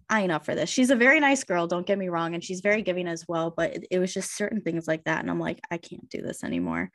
I 0.08 0.22
ain't 0.22 0.32
up 0.32 0.44
for 0.44 0.54
this. 0.54 0.70
She's 0.70 0.90
a 0.90 0.96
very 0.96 1.20
nice 1.20 1.44
girl, 1.44 1.66
don't 1.66 1.86
get 1.86 1.98
me 1.98 2.08
wrong, 2.08 2.34
and 2.34 2.44
she's 2.44 2.60
very 2.60 2.82
giving 2.82 3.08
as 3.08 3.26
well, 3.26 3.52
but 3.56 3.74
it, 3.74 3.86
it 3.90 3.98
was 3.98 4.12
just 4.12 4.36
certain 4.36 4.60
things 4.60 4.86
like 4.86 5.04
that. 5.04 5.20
And 5.20 5.30
I'm 5.30 5.40
like, 5.40 5.60
I 5.70 5.78
can't 5.78 6.08
do 6.08 6.22
this 6.22 6.44
anymore. 6.44 6.90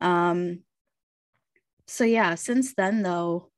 Um, 0.00 0.60
so 1.86 2.04
yeah, 2.04 2.34
since 2.34 2.74
then 2.74 3.02
though, 3.02 3.50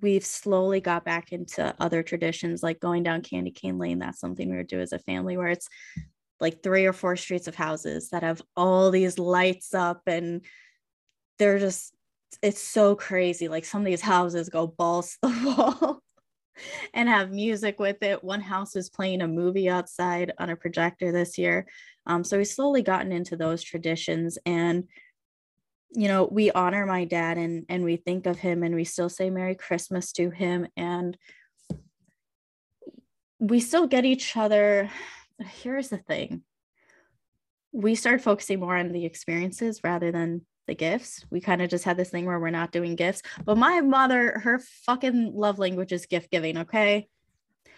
we've 0.00 0.24
slowly 0.24 0.80
got 0.80 1.04
back 1.04 1.32
into 1.32 1.74
other 1.78 2.02
traditions 2.02 2.62
like 2.62 2.80
going 2.80 3.02
down 3.02 3.22
candy 3.22 3.50
cane 3.50 3.78
lane. 3.78 3.98
That's 3.98 4.20
something 4.20 4.50
we 4.50 4.56
would 4.56 4.66
do 4.66 4.80
as 4.80 4.92
a 4.92 4.98
family 4.98 5.36
where 5.36 5.48
it's 5.48 5.68
like 6.40 6.62
three 6.62 6.84
or 6.84 6.92
four 6.92 7.16
streets 7.16 7.48
of 7.48 7.54
houses 7.54 8.10
that 8.10 8.22
have 8.22 8.42
all 8.56 8.90
these 8.90 9.18
lights 9.18 9.72
up 9.72 10.02
and 10.06 10.44
they're 11.38 11.58
just 11.58 11.94
it's 12.42 12.60
so 12.60 12.96
crazy. 12.96 13.48
Like 13.48 13.64
some 13.64 13.80
of 13.80 13.86
these 13.86 14.00
houses 14.00 14.48
go 14.48 14.66
balls 14.66 15.16
to 15.22 15.28
the 15.28 15.54
wall 15.80 16.02
and 16.94 17.08
have 17.08 17.30
music 17.30 17.78
with 17.78 18.02
it. 18.02 18.22
One 18.22 18.40
house 18.40 18.76
is 18.76 18.90
playing 18.90 19.22
a 19.22 19.28
movie 19.28 19.68
outside 19.68 20.32
on 20.38 20.50
a 20.50 20.56
projector 20.56 21.12
this 21.12 21.38
year. 21.38 21.66
Um, 22.06 22.24
so 22.24 22.38
we've 22.38 22.46
slowly 22.46 22.82
gotten 22.82 23.12
into 23.12 23.36
those 23.36 23.62
traditions 23.62 24.38
and 24.44 24.84
you 25.96 26.08
know 26.08 26.28
we 26.30 26.50
honor 26.50 26.86
my 26.86 27.04
dad 27.04 27.38
and 27.38 27.64
and 27.68 27.84
we 27.84 27.96
think 27.96 28.26
of 28.26 28.38
him 28.38 28.62
and 28.62 28.74
we 28.74 28.84
still 28.84 29.08
say 29.08 29.30
merry 29.30 29.54
christmas 29.54 30.12
to 30.12 30.28
him 30.28 30.66
and 30.76 31.16
we 33.38 33.60
still 33.60 33.86
get 33.86 34.04
each 34.04 34.36
other 34.36 34.90
here's 35.38 35.88
the 35.88 35.98
thing 35.98 36.42
we 37.74 37.96
started 37.96 38.22
focusing 38.22 38.60
more 38.60 38.76
on 38.76 38.92
the 38.92 39.04
experiences 39.04 39.80
rather 39.82 40.12
than 40.12 40.42
the 40.68 40.76
gifts. 40.76 41.26
We 41.28 41.40
kind 41.40 41.60
of 41.60 41.68
just 41.68 41.84
had 41.84 41.96
this 41.96 42.08
thing 42.08 42.24
where 42.24 42.38
we're 42.38 42.50
not 42.50 42.70
doing 42.70 42.94
gifts. 42.94 43.20
But 43.44 43.58
my 43.58 43.80
mother, 43.80 44.40
her 44.44 44.60
fucking 44.86 45.32
love 45.34 45.58
language 45.58 45.92
is 45.92 46.06
gift 46.06 46.30
giving. 46.30 46.58
Okay. 46.58 47.08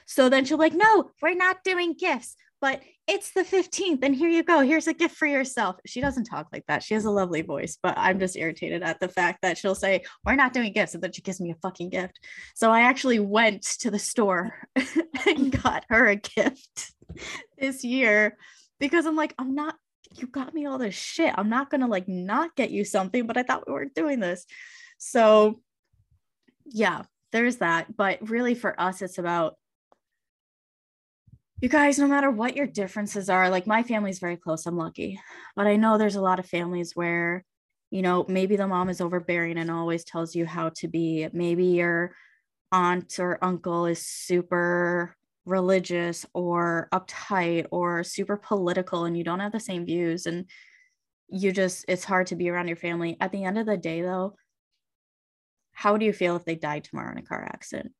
So 0.04 0.28
then 0.28 0.44
she'll 0.44 0.59
be 0.59 0.64
like, 0.64 0.74
no, 0.74 1.11
we're 1.22 1.35
not 1.35 1.64
doing 1.64 1.94
gifts, 1.94 2.37
but 2.61 2.82
it's 3.09 3.32
the 3.32 3.42
15th. 3.42 4.00
And 4.02 4.14
here 4.14 4.28
you 4.28 4.42
go. 4.42 4.61
Here's 4.61 4.87
a 4.87 4.92
gift 4.92 5.16
for 5.16 5.26
yourself. 5.26 5.76
She 5.87 6.02
doesn't 6.02 6.24
talk 6.24 6.48
like 6.52 6.64
that. 6.68 6.82
She 6.82 6.92
has 6.92 7.06
a 7.06 7.11
lovely 7.11 7.40
voice, 7.40 7.78
but 7.82 7.94
I'm 7.96 8.20
just 8.20 8.37
irritated 8.37 8.82
at 8.82 9.00
the 9.00 9.09
fact 9.09 9.40
that 9.42 9.56
she'll 9.56 9.74
say, 9.74 10.04
we're 10.24 10.37
not 10.37 10.52
doing 10.52 10.72
gifts. 10.72 10.94
And 10.94 11.02
then 11.02 11.12
she 11.12 11.22
gives 11.22 11.40
me 11.40 11.52
a 11.52 11.56
fucking 11.56 11.88
gift. 11.88 12.20
So 12.54 12.70
I 12.70 12.82
actually 12.82 13.18
went 13.18 13.62
to 13.80 13.90
the 13.90 13.98
store 13.98 14.68
and 15.26 15.50
got 15.62 15.87
her 15.88 16.06
a 16.06 16.16
gift 16.16 16.92
this 17.59 17.82
year 17.82 18.37
because 18.78 19.06
I'm 19.06 19.16
like, 19.16 19.35
I'm 19.38 19.54
not 19.54 19.74
you 20.14 20.27
got 20.27 20.55
me 20.55 20.66
all 20.66 20.79
this 20.79 20.95
shit. 20.95 21.35
I'm 21.37 21.49
not 21.49 21.71
gonna 21.71 21.88
like 21.88 22.09
not 22.09 22.57
get 22.57 22.71
you 22.71 22.85
something, 22.85 23.27
but 23.27 23.37
I 23.37 23.42
thought 23.42 23.66
we 23.66 23.73
weren't 23.73 23.95
doing 23.95 24.21
this. 24.21 24.47
So 24.99 25.61
yeah, 26.64 27.03
there's 27.33 27.57
that. 27.57 27.97
But 27.97 28.29
really 28.29 28.55
for 28.55 28.79
us, 28.81 29.03
it's 29.03 29.19
about 29.19 29.57
you 31.61 31.69
guys, 31.69 31.99
no 31.99 32.07
matter 32.07 32.31
what 32.31 32.57
your 32.57 32.66
differences 32.66 33.31
are, 33.31 33.49
like 33.49 33.66
my 33.66 33.83
family's 33.83 34.19
very 34.19 34.37
close. 34.37 34.66
I'm 34.66 34.77
lucky. 34.77 35.19
But 35.55 35.66
I 35.66 35.77
know 35.77 35.97
there's 35.97 36.16
a 36.16 36.21
lot 36.21 36.38
of 36.38 36.47
families 36.47 36.95
where, 36.95 37.45
you 37.90 38.03
know, 38.03 38.27
maybe 38.29 38.57
the 38.57 38.69
mom 38.69 38.90
is 38.90 39.01
overbearing 39.01 39.57
and 39.57 39.71
always 39.71 40.05
tells 40.05 40.35
you 40.35 40.45
how 40.45 40.71
to 40.77 40.88
be. 40.88 41.29
Maybe 41.33 41.64
your 41.66 42.14
aunt 42.73 43.19
or 43.19 43.42
uncle 43.42 43.87
is 43.87 44.05
super 44.05 45.16
religious 45.46 46.26
or 46.35 46.88
uptight 46.92 47.66
or 47.70 48.02
super 48.02 48.37
political 48.37 49.04
and 49.04 49.16
you 49.16 49.24
don't 49.24 49.40
have 49.40 49.52
the 49.52 49.61
same 49.61 49.87
views 49.87 50.26
and 50.26 50.46
you 51.28 51.52
just 51.52 51.85
it's 51.88 52.04
hard 52.04 52.26
to 52.26 52.37
be 52.37 52.50
around 52.50 52.66
your 52.66 52.76
family. 52.76 53.16
At 53.20 53.32
the 53.32 53.44
end 53.44 53.56
of 53.56 53.66
the 53.66 53.76
day 53.76 54.02
though 54.02 54.35
how 55.72 55.96
do 55.96 56.04
you 56.04 56.12
feel 56.12 56.37
if 56.37 56.44
they 56.44 56.56
died 56.56 56.85
tomorrow 56.85 57.12
in 57.12 57.18
a 57.18 57.22
car 57.22 57.42
accident? 57.42 57.92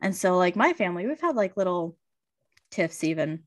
And 0.00 0.16
so 0.16 0.36
like 0.38 0.56
my 0.56 0.72
family 0.72 1.06
we've 1.06 1.20
had 1.20 1.36
like 1.36 1.56
little 1.56 1.96
tiffs 2.70 3.04
even 3.04 3.40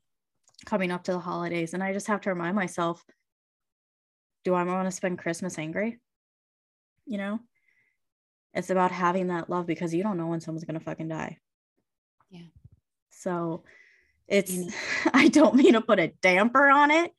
coming 0.65 0.91
up 0.91 1.03
to 1.03 1.11
the 1.11 1.19
holidays 1.19 1.73
and 1.73 1.83
i 1.83 1.91
just 1.91 2.07
have 2.07 2.21
to 2.21 2.29
remind 2.29 2.55
myself 2.55 3.03
do 4.45 4.53
i 4.53 4.63
want 4.63 4.87
to 4.87 4.91
spend 4.91 5.17
christmas 5.17 5.57
angry? 5.57 5.99
You 7.05 7.17
know? 7.17 7.39
It's 8.53 8.69
about 8.69 8.91
having 8.91 9.27
that 9.27 9.49
love 9.49 9.65
because 9.65 9.93
you 9.93 10.01
don't 10.01 10.17
know 10.17 10.27
when 10.27 10.39
someone's 10.39 10.63
going 10.63 10.79
to 10.79 10.85
fucking 10.85 11.09
die 11.09 11.39
yeah. 12.29 12.47
So 13.09 13.63
it's, 14.27 14.53
I 15.13 15.27
don't 15.29 15.55
mean 15.55 15.73
to 15.73 15.81
put 15.81 15.99
a 15.99 16.13
damper 16.21 16.69
on 16.69 16.91
it, 16.91 17.11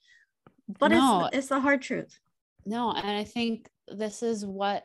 but 0.78 0.88
no, 0.88 1.26
it's, 1.26 1.36
it's 1.36 1.46
the 1.48 1.60
hard 1.60 1.82
truth. 1.82 2.18
No. 2.64 2.90
And 2.90 3.06
I 3.06 3.24
think 3.24 3.68
this 3.88 4.22
is 4.22 4.44
what 4.44 4.84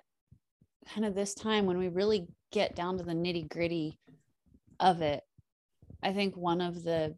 kind 0.94 1.06
of 1.06 1.16
this 1.16 1.34
time 1.34 1.66
when 1.66 1.78
we 1.78 1.88
really 1.88 2.28
get 2.52 2.76
down 2.76 2.98
to 2.98 3.04
the 3.04 3.14
nitty 3.14 3.50
gritty 3.50 4.00
of 4.80 5.02
it, 5.02 5.24
I 6.04 6.14
think 6.14 6.36
one 6.36 6.62
of 6.62 6.84
the 6.84 7.16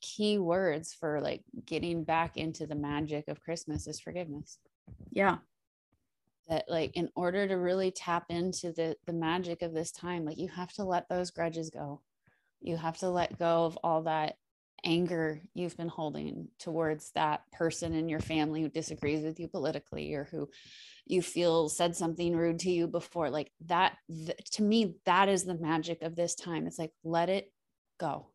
key 0.00 0.38
words 0.38 0.94
for 0.94 1.20
like 1.20 1.42
getting 1.64 2.04
back 2.04 2.36
into 2.36 2.66
the 2.66 2.74
magic 2.74 3.28
of 3.28 3.40
Christmas 3.40 3.86
is 3.86 4.00
forgiveness. 4.00 4.58
Yeah 5.10 5.38
that 6.48 6.64
like 6.68 6.92
in 6.94 7.08
order 7.14 7.46
to 7.46 7.54
really 7.54 7.90
tap 7.90 8.24
into 8.28 8.72
the 8.72 8.96
the 9.06 9.12
magic 9.12 9.62
of 9.62 9.74
this 9.74 9.92
time 9.92 10.24
like 10.24 10.38
you 10.38 10.48
have 10.48 10.72
to 10.74 10.84
let 10.84 11.08
those 11.08 11.30
grudges 11.30 11.70
go. 11.70 12.00
You 12.60 12.76
have 12.76 12.98
to 12.98 13.10
let 13.10 13.38
go 13.38 13.64
of 13.64 13.78
all 13.82 14.02
that 14.02 14.34
anger 14.84 15.40
you've 15.54 15.76
been 15.76 15.88
holding 15.88 16.48
towards 16.58 17.10
that 17.12 17.42
person 17.52 17.94
in 17.94 18.08
your 18.08 18.20
family 18.20 18.62
who 18.62 18.68
disagrees 18.68 19.24
with 19.24 19.40
you 19.40 19.48
politically 19.48 20.14
or 20.14 20.24
who 20.30 20.48
you 21.06 21.20
feel 21.20 21.68
said 21.68 21.96
something 21.96 22.36
rude 22.36 22.60
to 22.60 22.70
you 22.70 22.86
before. 22.86 23.30
Like 23.30 23.50
that 23.66 23.96
th- 24.08 24.36
to 24.52 24.62
me 24.62 24.96
that 25.04 25.28
is 25.28 25.44
the 25.44 25.58
magic 25.58 26.02
of 26.02 26.16
this 26.16 26.34
time. 26.34 26.66
It's 26.66 26.78
like 26.78 26.92
let 27.02 27.28
it 27.28 27.50
go. 27.98 28.28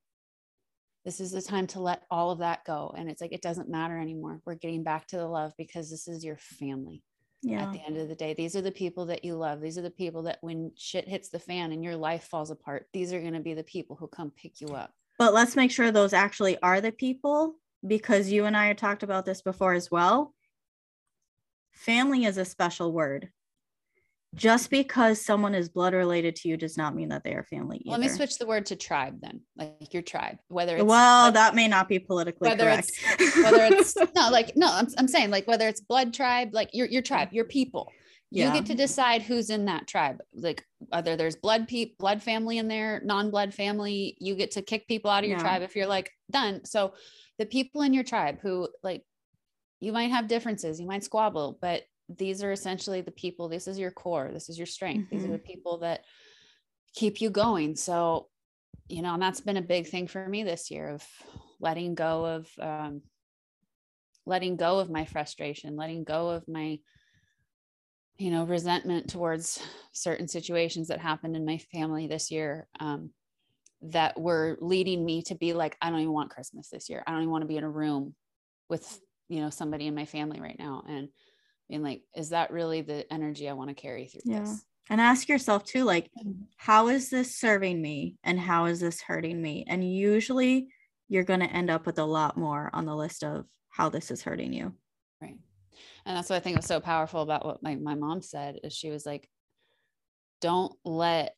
This 1.06 1.19
is 1.19 1.32
the 1.32 1.41
time 1.41 1.67
to 1.67 1.82
let 1.82 2.04
all 2.10 2.32
of 2.32 2.39
that 2.39 2.63
go. 2.65 2.93
And 2.97 3.10
it's 3.10 3.21
like 3.21 3.34
it 3.34 3.41
doesn't 3.41 3.69
matter 3.69 3.97
anymore. 3.99 4.41
We're 4.45 4.56
getting 4.56 4.84
back 4.84 5.08
to 5.08 5.17
the 5.17 5.28
love 5.28 5.54
because 5.58 5.89
this 5.89 6.08
is 6.08 6.23
your 6.23 6.38
family 6.38 7.04
yeah. 7.43 7.63
at 7.63 7.73
the 7.73 7.82
end 7.86 7.97
of 7.97 8.08
the 8.08 8.15
day 8.15 8.34
these 8.34 8.56
are 8.56 8.62
the 8.62 8.71
people 8.71 9.06
that 9.08 9.23
you 9.23 9.36
love. 9.36 9.62
These 9.62 9.77
are 9.77 9.82
the 9.82 9.91
people 9.91 10.23
that 10.23 10.39
when 10.41 10.71
shit 10.75 11.08
hits 11.08 11.29
the 11.29 11.39
fan 11.39 11.71
and 11.71 11.84
your 11.84 11.95
life 11.95 12.23
falls 12.23 12.51
apart 12.51 12.88
these 12.93 13.13
are 13.13 13.21
going 13.21 13.34
to 13.34 13.39
be 13.39 13.53
the 13.53 13.63
people 13.63 13.95
who 13.95 14.08
come 14.08 14.32
pick 14.32 14.62
you 14.62 14.69
up. 14.69 14.91
But 15.19 15.34
let's 15.34 15.56
make 15.56 15.71
sure 15.71 15.91
those 15.91 16.13
actually 16.13 16.58
are 16.62 16.82
the 16.82 16.91
people 16.91 17.56
because 17.86 18.32
you 18.32 18.45
and 18.45 18.56
i 18.56 18.67
have 18.67 18.77
talked 18.77 19.03
about 19.03 19.25
this 19.25 19.41
before 19.41 19.73
as 19.73 19.91
well. 19.91 20.34
Family 21.71 22.25
is 22.25 22.38
a 22.38 22.45
special 22.45 22.91
word 22.91 23.29
just 24.35 24.69
because 24.69 25.23
someone 25.23 25.53
is 25.53 25.69
blood 25.69 25.93
related 25.93 26.35
to 26.37 26.49
you 26.49 26.57
does 26.57 26.77
not 26.77 26.95
mean 26.95 27.09
that 27.09 27.23
they 27.23 27.33
are 27.33 27.43
family 27.43 27.77
either. 27.77 27.91
Let 27.91 27.99
me 27.99 28.07
switch 28.07 28.37
the 28.37 28.47
word 28.47 28.65
to 28.67 28.75
tribe 28.75 29.19
then, 29.21 29.41
like 29.55 29.93
your 29.93 30.01
tribe, 30.01 30.37
whether 30.47 30.75
it's 30.77 30.85
well, 30.85 31.31
that 31.31 31.55
may 31.55 31.67
not 31.67 31.87
be 31.87 31.99
politically 31.99 32.49
whether 32.49 32.63
correct. 32.63 32.91
It's, 33.19 33.35
whether 33.37 33.63
it's 33.63 33.95
no, 34.15 34.29
like 34.29 34.53
no, 34.55 34.67
I'm, 34.71 34.87
I'm 34.97 35.07
saying 35.07 35.29
like 35.29 35.47
whether 35.47 35.67
it's 35.67 35.81
blood 35.81 36.13
tribe, 36.13 36.49
like 36.53 36.69
your 36.73 36.87
your 36.87 37.01
tribe, 37.01 37.29
your 37.31 37.45
people. 37.45 37.91
Yeah. 38.31 38.47
You 38.47 38.53
get 38.53 38.65
to 38.67 38.75
decide 38.75 39.21
who's 39.21 39.51
in 39.51 39.65
that 39.65 39.87
tribe. 39.87 40.19
Like 40.33 40.65
whether 40.79 41.15
there's 41.15 41.35
blood 41.35 41.67
pe- 41.67 41.93
blood 41.99 42.23
family 42.23 42.57
in 42.57 42.67
there, 42.67 42.99
non-blood 43.05 43.53
family, 43.53 44.17
you 44.19 44.33
get 44.33 44.51
to 44.51 44.63
kick 44.63 44.87
people 44.87 45.11
out 45.11 45.23
of 45.23 45.29
your 45.29 45.37
yeah. 45.37 45.43
tribe 45.43 45.61
if 45.61 45.75
you're 45.75 45.85
like 45.85 46.09
done. 46.31 46.65
So 46.65 46.95
the 47.37 47.45
people 47.45 47.83
in 47.83 47.93
your 47.93 48.03
tribe 48.03 48.39
who 48.41 48.69
like 48.81 49.03
you 49.79 49.91
might 49.91 50.09
have 50.09 50.27
differences, 50.27 50.79
you 50.79 50.87
might 50.87 51.03
squabble, 51.03 51.59
but 51.61 51.83
these 52.09 52.43
are 52.43 52.51
essentially 52.51 53.01
the 53.01 53.11
people 53.11 53.49
this 53.49 53.67
is 53.67 53.79
your 53.79 53.91
core 53.91 54.29
this 54.33 54.49
is 54.49 54.57
your 54.57 54.67
strength 54.67 55.05
mm-hmm. 55.05 55.15
these 55.15 55.23
are 55.23 55.27
mm-hmm. 55.27 55.33
the 55.33 55.39
people 55.39 55.79
that 55.79 56.01
keep 56.95 57.21
you 57.21 57.29
going 57.29 57.75
so 57.75 58.27
you 58.87 59.01
know 59.01 59.13
and 59.13 59.21
that's 59.21 59.41
been 59.41 59.57
a 59.57 59.61
big 59.61 59.87
thing 59.87 60.07
for 60.07 60.27
me 60.27 60.43
this 60.43 60.69
year 60.69 60.89
of 60.89 61.05
letting 61.59 61.95
go 61.95 62.25
of 62.25 62.49
um, 62.59 63.01
letting 64.25 64.55
go 64.55 64.79
of 64.79 64.89
my 64.89 65.05
frustration 65.05 65.75
letting 65.75 66.03
go 66.03 66.29
of 66.29 66.47
my 66.47 66.77
you 68.17 68.31
know 68.31 68.43
resentment 68.43 69.09
towards 69.09 69.61
certain 69.93 70.27
situations 70.27 70.89
that 70.89 70.99
happened 70.99 71.35
in 71.35 71.45
my 71.45 71.57
family 71.57 72.07
this 72.07 72.31
year 72.31 72.67
um, 72.79 73.09
that 73.81 74.19
were 74.19 74.57
leading 74.61 75.03
me 75.03 75.21
to 75.21 75.35
be 75.35 75.53
like 75.53 75.77
i 75.81 75.89
don't 75.89 75.99
even 75.99 76.13
want 76.13 76.29
christmas 76.29 76.69
this 76.69 76.89
year 76.89 77.03
i 77.07 77.11
don't 77.11 77.21
even 77.21 77.31
want 77.31 77.41
to 77.41 77.47
be 77.47 77.57
in 77.57 77.63
a 77.63 77.69
room 77.69 78.13
with 78.69 78.99
you 79.29 79.41
know 79.41 79.49
somebody 79.49 79.87
in 79.87 79.95
my 79.95 80.05
family 80.05 80.39
right 80.39 80.57
now 80.59 80.83
and 80.87 81.09
being 81.69 81.84
like, 81.84 82.04
is 82.15 82.30
that 82.30 82.52
really 82.52 82.82
the 82.82 83.12
energy 83.12 83.49
I 83.49 83.54
want 83.54 83.69
to 83.69 83.76
carry 83.76 84.08
through 84.08 84.21
yeah. 84.26 84.39
this? 84.41 84.65
And 84.89 84.99
ask 84.99 85.30
yourself 85.30 85.63
too, 85.63 85.86
like, 85.86 86.10
how 86.58 86.89
is 86.89 87.10
this 87.10 87.36
serving 87.38 87.82
me 87.82 88.17
and 88.23 88.39
how 88.39 88.65
is 88.65 88.82
this 88.82 89.02
hurting 89.02 89.41
me? 89.41 89.65
And 89.67 89.89
usually 89.89 90.67
you're 91.08 91.23
going 91.23 91.39
to 91.39 91.52
end 91.54 91.69
up 91.69 91.86
with 91.86 91.99
a 91.99 92.06
lot 92.06 92.38
more 92.38 92.69
on 92.73 92.86
the 92.86 92.95
list 92.95 93.23
of 93.23 93.45
how 93.69 93.89
this 93.89 94.12
is 94.12 94.21
hurting 94.21 94.52
you. 94.52 94.73
Right. 95.21 95.38
And 96.06 96.17
that's 96.17 96.30
what 96.30 96.36
I 96.36 96.39
think 96.41 96.58
was 96.58 96.65
so 96.65 96.82
powerful 96.82 97.21
about 97.21 97.45
what 97.45 97.63
my, 97.63 97.76
my 97.76 97.95
mom 97.95 98.21
said 98.21 98.60
is 98.63 98.73
she 98.73 98.89
was 98.89 99.06
like, 99.06 99.30
don't 100.41 100.73
let 100.84 101.36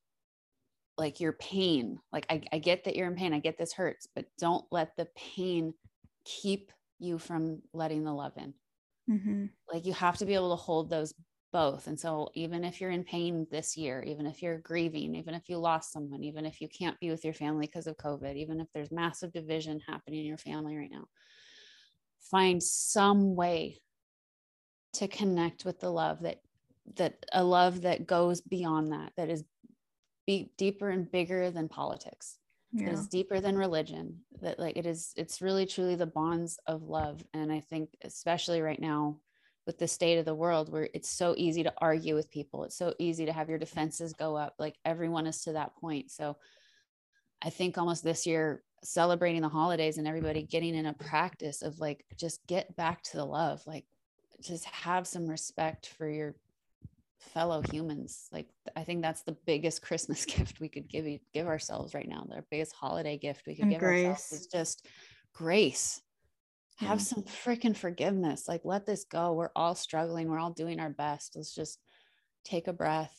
like 0.98 1.20
your 1.20 1.34
pain, 1.34 2.00
like 2.12 2.26
I, 2.30 2.42
I 2.52 2.60
get 2.60 2.86
that 2.86 2.96
you're 2.96 3.08
in 3.08 3.16
pain. 3.16 3.34
I 3.34 3.40
get 3.40 3.58
this 3.58 3.74
hurts, 3.74 4.08
but 4.16 4.26
don't 4.40 4.66
let 4.72 4.96
the 4.96 5.08
pain 5.16 5.74
keep 6.24 6.72
you 7.00 7.20
from 7.20 7.62
letting 7.74 8.04
the 8.04 8.14
love 8.14 8.34
in. 8.38 8.54
Mm-hmm. 9.10 9.46
Like 9.72 9.86
you 9.86 9.94
have 9.94 10.18
to 10.18 10.26
be 10.26 10.34
able 10.34 10.56
to 10.56 10.62
hold 10.62 10.90
those 10.90 11.14
both. 11.52 11.88
And 11.88 11.98
so, 11.98 12.30
even 12.34 12.66
if 12.66 12.82
you're 12.82 12.92
in 12.92 13.06
pain 13.06 13.48
this 13.50 13.78
year, 13.78 14.04
even 14.04 14.26
if 14.26 14.42
you're 14.42 14.58
grieving, 14.58 15.16
even 15.16 15.34
if 15.34 15.48
you 15.48 15.58
lost 15.58 15.94
someone, 15.94 16.22
even 16.22 16.46
if 16.46 16.60
you 16.60 16.68
can't 16.68 17.00
be 17.00 17.10
with 17.10 17.24
your 17.24 17.34
family 17.34 17.66
because 17.66 17.88
of 17.88 17.96
COVID, 17.96 18.36
even 18.36 18.60
if 18.60 18.68
there's 18.74 18.92
massive 18.92 19.32
division 19.32 19.80
happening 19.88 20.20
in 20.20 20.26
your 20.26 20.38
family 20.38 20.76
right 20.76 20.92
now, 20.92 21.06
find 22.20 22.62
some 22.62 23.36
way 23.36 23.80
to 24.96 25.08
connect 25.08 25.64
with 25.64 25.80
the 25.80 25.90
love 25.90 26.22
that 26.22 26.42
that 26.98 27.26
a 27.34 27.44
love 27.44 27.82
that 27.82 28.06
goes 28.06 28.42
beyond 28.42 28.92
that 28.92 29.12
that 29.16 29.30
is 29.30 29.44
be 30.28 30.52
deeper 30.58 30.90
and 30.90 31.12
bigger 31.12 31.52
than 31.52 31.68
politics 31.68 32.38
yeah. 32.76 32.90
is 32.92 33.08
deeper 33.08 33.40
than 33.40 33.58
religion 33.58 34.20
that 34.42 34.60
like 34.60 34.78
it 34.78 34.86
is 34.86 35.14
it's 35.16 35.42
really 35.42 35.66
truly 35.66 35.96
the 35.96 36.06
bonds 36.06 36.60
of 36.68 36.84
love 36.84 37.24
and 37.34 37.52
i 37.52 37.60
think 37.60 37.90
especially 38.04 38.62
right 38.62 38.82
now 38.82 39.18
with 39.66 39.80
the 39.80 39.88
state 39.88 40.20
of 40.20 40.26
the 40.26 40.36
world 40.36 40.72
where 40.72 40.90
it's 40.94 41.10
so 41.10 41.34
easy 41.38 41.64
to 41.64 41.74
argue 41.78 42.14
with 42.14 42.30
people 42.30 42.64
it's 42.64 42.78
so 42.78 42.94
easy 43.00 43.26
to 43.26 43.34
have 43.34 43.50
your 43.50 43.58
defenses 43.58 44.14
go 44.14 44.36
up 44.36 44.54
like 44.60 44.76
everyone 44.84 45.26
is 45.26 45.42
to 45.42 45.54
that 45.54 45.76
point 45.76 46.12
so 46.12 46.36
i 47.42 47.50
think 47.50 47.78
almost 47.78 48.04
this 48.04 48.26
year 48.26 48.62
celebrating 48.84 49.42
the 49.42 49.50
holidays 49.50 49.98
and 49.98 50.08
everybody 50.08 50.44
getting 50.44 50.76
in 50.76 50.86
a 50.86 50.94
practice 50.94 51.62
of 51.62 51.80
like 51.80 52.06
just 52.18 52.46
get 52.46 52.76
back 52.76 53.02
to 53.02 53.18
the 53.18 53.26
love 53.26 53.62
like 53.66 53.86
just 54.42 54.66
have 54.66 55.08
some 55.08 55.28
respect 55.28 55.88
for 55.88 56.10
your 56.10 56.36
fellow 57.20 57.62
humans 57.72 58.28
like 58.32 58.48
i 58.76 58.84
think 58.84 59.02
that's 59.02 59.24
the 59.24 59.36
biggest 59.46 59.82
christmas 59.82 60.26
gift 60.26 60.60
we 60.60 60.70
could 60.70 60.88
give 60.88 61.06
give 61.34 61.48
ourselves 61.48 61.94
right 61.94 62.08
now 62.08 62.26
the 62.30 62.44
biggest 62.52 62.74
holiday 62.74 63.18
gift 63.18 63.48
we 63.48 63.56
could 63.56 63.64
and 63.64 63.72
give 63.72 63.80
grace. 63.80 64.06
ourselves 64.06 64.32
is 64.32 64.48
just 64.48 64.86
grace 65.34 66.02
have 66.78 67.02
some 67.02 67.24
freaking 67.24 67.76
forgiveness. 67.76 68.48
Like, 68.48 68.62
let 68.64 68.86
this 68.86 69.06
go. 69.06 69.34
We're 69.34 69.52
all 69.56 69.76
struggling. 69.76 70.30
We're 70.30 70.40
all 70.40 70.52
doing 70.52 70.80
our 70.80 70.90
best. 70.90 71.36
Let's 71.36 71.54
just 71.54 71.80
take 72.44 72.68
a 72.68 72.74
breath 72.74 73.16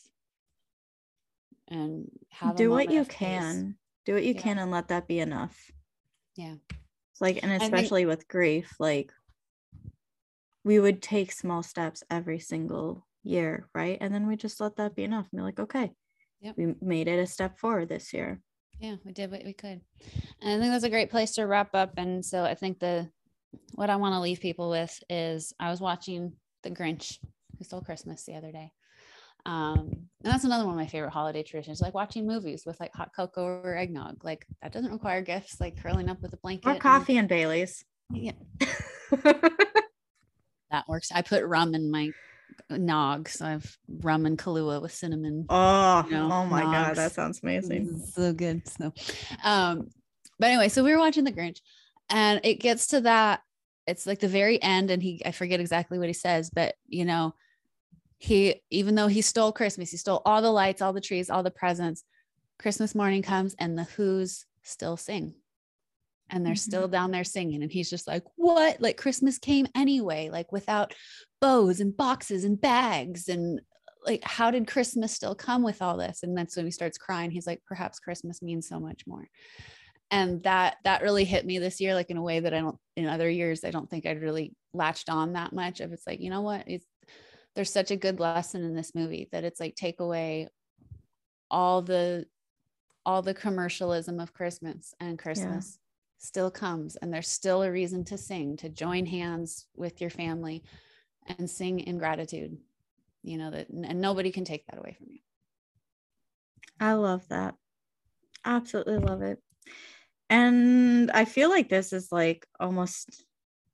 and 1.67 2.09
have 2.29 2.55
do 2.55 2.69
what 2.69 2.91
you 2.91 3.03
can. 3.05 3.75
Do 4.05 4.13
what 4.13 4.23
you 4.23 4.33
yeah. 4.33 4.41
can 4.41 4.57
and 4.59 4.71
let 4.71 4.89
that 4.89 5.07
be 5.07 5.19
enough. 5.19 5.71
Yeah. 6.35 6.55
It's 7.11 7.21
like, 7.21 7.39
and 7.41 7.51
especially 7.61 8.01
think- 8.01 8.09
with 8.09 8.27
grief, 8.27 8.75
like 8.79 9.11
we 10.63 10.79
would 10.79 11.01
take 11.01 11.31
small 11.31 11.63
steps 11.63 12.03
every 12.09 12.39
single 12.39 13.07
year, 13.23 13.67
right? 13.73 13.97
And 14.01 14.13
then 14.13 14.27
we 14.27 14.35
just 14.35 14.59
let 14.59 14.75
that 14.77 14.95
be 14.95 15.03
enough. 15.03 15.27
And 15.31 15.39
be 15.39 15.43
like, 15.43 15.59
okay, 15.59 15.91
yep. 16.41 16.55
we 16.57 16.75
made 16.81 17.07
it 17.07 17.19
a 17.19 17.27
step 17.27 17.59
forward 17.59 17.89
this 17.89 18.13
year. 18.13 18.41
Yeah, 18.79 18.95
we 19.03 19.11
did 19.11 19.31
what 19.31 19.43
we 19.43 19.53
could. 19.53 19.81
And 20.41 20.53
I 20.53 20.59
think 20.59 20.71
that's 20.71 20.83
a 20.83 20.89
great 20.89 21.09
place 21.09 21.31
to 21.33 21.47
wrap 21.47 21.73
up. 21.73 21.93
And 21.97 22.23
so 22.23 22.43
I 22.43 22.55
think 22.55 22.79
the 22.79 23.09
what 23.73 23.89
I 23.89 23.95
want 23.95 24.13
to 24.13 24.19
leave 24.19 24.39
people 24.39 24.69
with 24.69 24.97
is 25.09 25.53
I 25.59 25.69
was 25.69 25.81
watching 25.81 26.33
The 26.63 26.69
Grinch 26.69 27.17
Who 27.57 27.63
Stole 27.63 27.81
Christmas 27.81 28.23
the 28.23 28.35
other 28.35 28.51
day. 28.51 28.71
Um, 29.45 29.89
and 30.23 30.33
that's 30.33 30.43
another 30.43 30.65
one 30.65 30.73
of 30.73 30.79
my 30.79 30.87
favorite 30.87 31.13
holiday 31.13 31.41
traditions, 31.41 31.79
like 31.79 31.93
watching 31.93 32.27
movies 32.27 32.63
with 32.65 32.79
like 32.79 32.93
hot 32.93 33.11
cocoa 33.15 33.61
or 33.63 33.77
eggnog. 33.77 34.23
Like 34.23 34.45
that 34.61 34.73
doesn't 34.73 34.91
require 34.91 35.21
gifts, 35.21 35.59
like 35.59 35.81
curling 35.81 36.09
up 36.09 36.21
with 36.21 36.33
a 36.33 36.37
blanket. 36.37 36.69
Or 36.69 36.75
coffee 36.75 37.13
and, 37.13 37.19
and 37.19 37.29
Bailey's. 37.29 37.85
Yeah. 38.11 38.33
that 39.23 40.87
works. 40.87 41.11
I 41.13 41.21
put 41.21 41.45
rum 41.45 41.75
in 41.75 41.89
my 41.89 42.11
nog. 42.69 43.29
So 43.29 43.45
I've 43.45 43.77
rum 43.87 44.25
and 44.25 44.37
Kahlua 44.37 44.81
with 44.81 44.93
cinnamon. 44.93 45.45
Oh, 45.49 46.05
you 46.05 46.11
know, 46.11 46.29
oh 46.31 46.45
my 46.45 46.61
nogs. 46.61 46.71
god, 46.71 46.95
that 46.95 47.11
sounds 47.13 47.41
amazing. 47.41 47.99
So 48.13 48.33
good. 48.33 48.67
So, 48.67 48.93
um, 49.43 49.89
but 50.39 50.47
anyway, 50.47 50.69
so 50.69 50.83
we 50.83 50.91
were 50.91 50.99
watching 50.99 51.23
The 51.23 51.31
Grinch, 51.31 51.61
and 52.09 52.41
it 52.43 52.55
gets 52.55 52.87
to 52.87 53.01
that. 53.01 53.41
It's 53.85 54.05
like 54.05 54.19
the 54.19 54.27
very 54.27 54.61
end, 54.61 54.91
and 54.91 55.01
he 55.01 55.21
I 55.25 55.31
forget 55.31 55.59
exactly 55.59 55.97
what 55.97 56.07
he 56.07 56.13
says, 56.13 56.49
but 56.49 56.75
you 56.87 57.05
know, 57.05 57.33
he 58.17 58.61
even 58.69 58.95
though 58.95 59.07
he 59.07 59.21
stole 59.21 59.51
Christmas, 59.51 59.91
he 59.91 59.97
stole 59.97 60.21
all 60.25 60.41
the 60.41 60.51
lights, 60.51 60.81
all 60.81 60.93
the 60.93 61.01
trees, 61.01 61.29
all 61.29 61.43
the 61.43 61.51
presents. 61.51 62.03
Christmas 62.59 62.95
morning 62.95 63.21
comes, 63.21 63.55
and 63.59 63.77
the 63.77 63.83
Who's 63.83 64.45
still 64.63 64.97
sing 64.97 65.35
and 66.29 66.45
they're 66.45 66.53
mm-hmm. 66.53 66.57
still 66.57 66.87
down 66.87 67.11
there 67.11 67.23
singing 67.23 67.63
and 67.63 67.71
he's 67.71 67.89
just 67.89 68.07
like 68.07 68.23
what? 68.35 68.81
Like 68.81 68.97
christmas 68.97 69.37
came 69.37 69.67
anyway 69.75 70.29
like 70.31 70.51
without 70.51 70.93
bows 71.41 71.79
and 71.79 71.95
boxes 71.95 72.43
and 72.43 72.59
bags 72.59 73.27
and 73.27 73.61
like 74.05 74.23
how 74.23 74.51
did 74.51 74.67
christmas 74.67 75.11
still 75.11 75.35
come 75.35 75.63
with 75.63 75.81
all 75.81 75.97
this? 75.97 76.23
And 76.23 76.37
that's 76.37 76.55
when 76.55 76.65
he 76.65 76.71
starts 76.71 76.97
crying. 76.97 77.31
He's 77.31 77.47
like 77.47 77.61
perhaps 77.65 77.99
christmas 77.99 78.41
means 78.41 78.67
so 78.67 78.79
much 78.79 79.03
more. 79.07 79.27
And 80.09 80.41
that 80.43 80.77
that 80.83 81.01
really 81.01 81.25
hit 81.25 81.45
me 81.45 81.59
this 81.59 81.81
year 81.81 81.93
like 81.93 82.09
in 82.09 82.17
a 82.17 82.21
way 82.21 82.39
that 82.39 82.53
i 82.53 82.61
don't 82.61 82.77
in 82.95 83.07
other 83.07 83.29
years 83.29 83.65
i 83.65 83.71
don't 83.71 83.89
think 83.89 84.05
i'd 84.05 84.21
really 84.21 84.55
latched 84.73 85.09
on 85.09 85.33
that 85.33 85.51
much 85.51 85.81
of 85.81 85.91
it's 85.91 86.07
like 86.07 86.21
you 86.21 86.29
know 86.29 86.41
what? 86.41 86.63
It's 86.67 86.85
there's 87.57 87.73
such 87.73 87.89
a 87.89 87.95
good 87.95 88.19
lesson 88.19 88.63
in 88.63 88.75
this 88.75 88.93
movie 88.93 89.27
that 89.31 89.43
it's 89.43 89.59
like 89.59 89.75
take 89.75 89.99
away 89.99 90.47
all 91.49 91.81
the 91.81 92.25
all 93.03 93.23
the 93.23 93.33
commercialism 93.33 94.19
of 94.19 94.33
christmas 94.33 94.93
and 94.99 95.17
christmas 95.17 95.79
still 96.17 96.49
comes 96.49 96.95
and 96.95 97.13
there's 97.13 97.27
still 97.27 97.63
a 97.63 97.71
reason 97.71 98.03
to 98.03 98.17
sing 98.17 98.57
to 98.57 98.69
join 98.69 99.05
hands 99.05 99.67
with 99.75 100.01
your 100.01 100.09
family 100.09 100.63
and 101.37 101.49
sing 101.49 101.79
in 101.79 101.97
gratitude 101.97 102.57
you 103.27 103.37
know 103.37 103.51
that 103.51 103.69
and 103.69 103.99
nobody 103.99 104.31
can 104.31 104.45
take 104.45 104.65
that 104.67 104.79
away 104.79 104.95
from 104.97 105.07
you. 105.09 105.19
I 106.79 106.93
love 106.93 107.27
that. 107.29 107.55
Absolutely 108.45 108.97
love 108.97 109.21
it. 109.21 109.39
And 110.29 111.09
i 111.11 111.25
feel 111.25 111.49
like 111.49 111.69
this 111.69 111.93
is 111.93 112.11
like 112.11 112.45
almost 112.59 113.23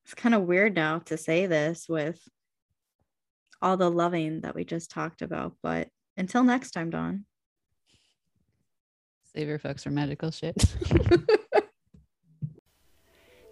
it's 0.06 0.13
kind 0.13 0.36
of 0.36 0.43
weird 0.43 0.75
now 0.75 0.99
to 0.99 1.17
say 1.17 1.45
this 1.45 1.88
with 1.88 2.19
all 3.62 3.77
the 3.77 3.89
loving 3.89 4.41
that 4.41 4.53
we 4.53 4.63
just 4.63 4.91
talked 4.91 5.21
about 5.21 5.53
but 5.63 5.88
until 6.17 6.43
next 6.43 6.71
time 6.71 6.89
dawn. 6.89 7.25
Save 9.36 9.47
your 9.47 9.60
folks 9.60 9.84
from 9.84 9.95
magical 9.95 10.29
shit 10.29 10.56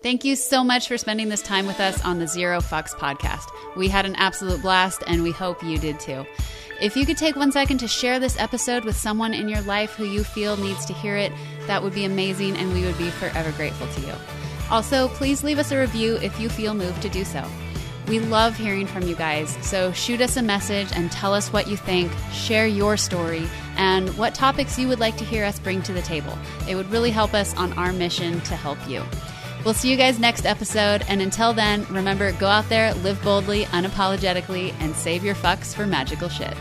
Thank 0.02 0.26
you 0.26 0.36
so 0.36 0.64
much 0.64 0.88
for 0.88 0.98
spending 0.98 1.30
this 1.30 1.44
time 1.44 1.68
with 1.68 1.80
us 1.80 2.04
on 2.04 2.18
the 2.18 2.26
Zero 2.28 2.60
Fucks 2.60 2.96
podcast. 2.96 3.46
We 3.76 3.88
had 3.88 4.08
an 4.08 4.16
absolute 4.16 4.64
blast, 4.64 5.04
and 5.06 5.22
we 5.22 5.30
hope 5.30 5.64
you 5.64 5.78
did 5.78 6.00
too. 6.00 6.26
If 6.82 6.98
you 6.98 7.06
could 7.06 7.18
take 7.18 7.36
one 7.36 7.52
second 7.52 7.78
to 7.78 7.88
share 7.88 8.20
this 8.20 8.40
episode 8.40 8.84
with 8.84 8.96
someone 8.96 9.36
in 9.36 9.48
your 9.48 9.62
life 9.62 9.92
who 9.92 10.06
you 10.06 10.24
feel 10.24 10.58
needs 10.58 10.88
to 10.88 10.94
hear 10.94 11.18
it, 11.18 11.32
that 11.68 11.84
would 11.84 11.94
be 11.94 12.06
amazing, 12.06 12.58
and 12.58 12.74
we 12.74 12.84
would 12.84 12.98
be 12.98 13.12
forever 13.12 13.52
grateful 13.52 13.88
to 13.90 14.02
you. 14.02 14.14
Also, 14.72 15.08
please 15.10 15.44
leave 15.44 15.60
us 15.60 15.72
a 15.72 15.80
review 15.80 16.16
if 16.16 16.40
you 16.40 16.50
feel 16.50 16.74
moved 16.74 17.04
to 17.04 17.10
do 17.10 17.24
so. 17.24 17.46
We 18.08 18.20
love 18.20 18.58
hearing 18.58 18.88
from 18.88 19.04
you 19.04 19.16
guys, 19.16 19.56
so 19.62 19.92
shoot 19.92 20.20
us 20.20 20.36
a 20.36 20.42
message 20.42 20.88
and 20.96 21.12
tell 21.12 21.36
us 21.36 21.54
what 21.54 21.68
you 21.68 21.78
think, 21.78 22.12
share 22.32 22.66
your 22.66 22.98
story, 22.98 23.48
and 23.78 24.10
what 24.18 24.34
topics 24.34 24.80
you 24.80 24.88
would 24.88 25.00
like 25.00 25.18
to 25.18 25.26
hear 25.26 25.46
us 25.46 25.60
bring 25.60 25.84
to 25.84 25.94
the 25.94 26.02
table. 26.02 26.36
It 26.68 26.74
would 26.74 26.90
really 26.90 27.12
help 27.12 27.36
us 27.36 27.56
on 27.56 27.72
our 27.74 27.94
mission 27.94 28.42
to 28.42 28.56
help 28.56 28.80
you. 28.90 29.04
We'll 29.64 29.76
see 29.76 29.92
you 29.92 29.98
guys 29.98 30.20
next 30.20 30.46
episode. 30.46 31.04
And 31.08 31.22
until 31.22 31.54
then, 31.54 31.86
remember 31.86 32.32
go 32.34 32.48
out 32.48 32.68
there, 32.70 32.94
live 32.96 33.22
boldly, 33.24 33.66
unapologetically, 33.66 34.74
and 34.80 34.96
save 34.96 35.24
your 35.24 35.36
fucks 35.36 35.76
for 35.76 35.86
magical 35.86 36.30
shit. 36.30 36.56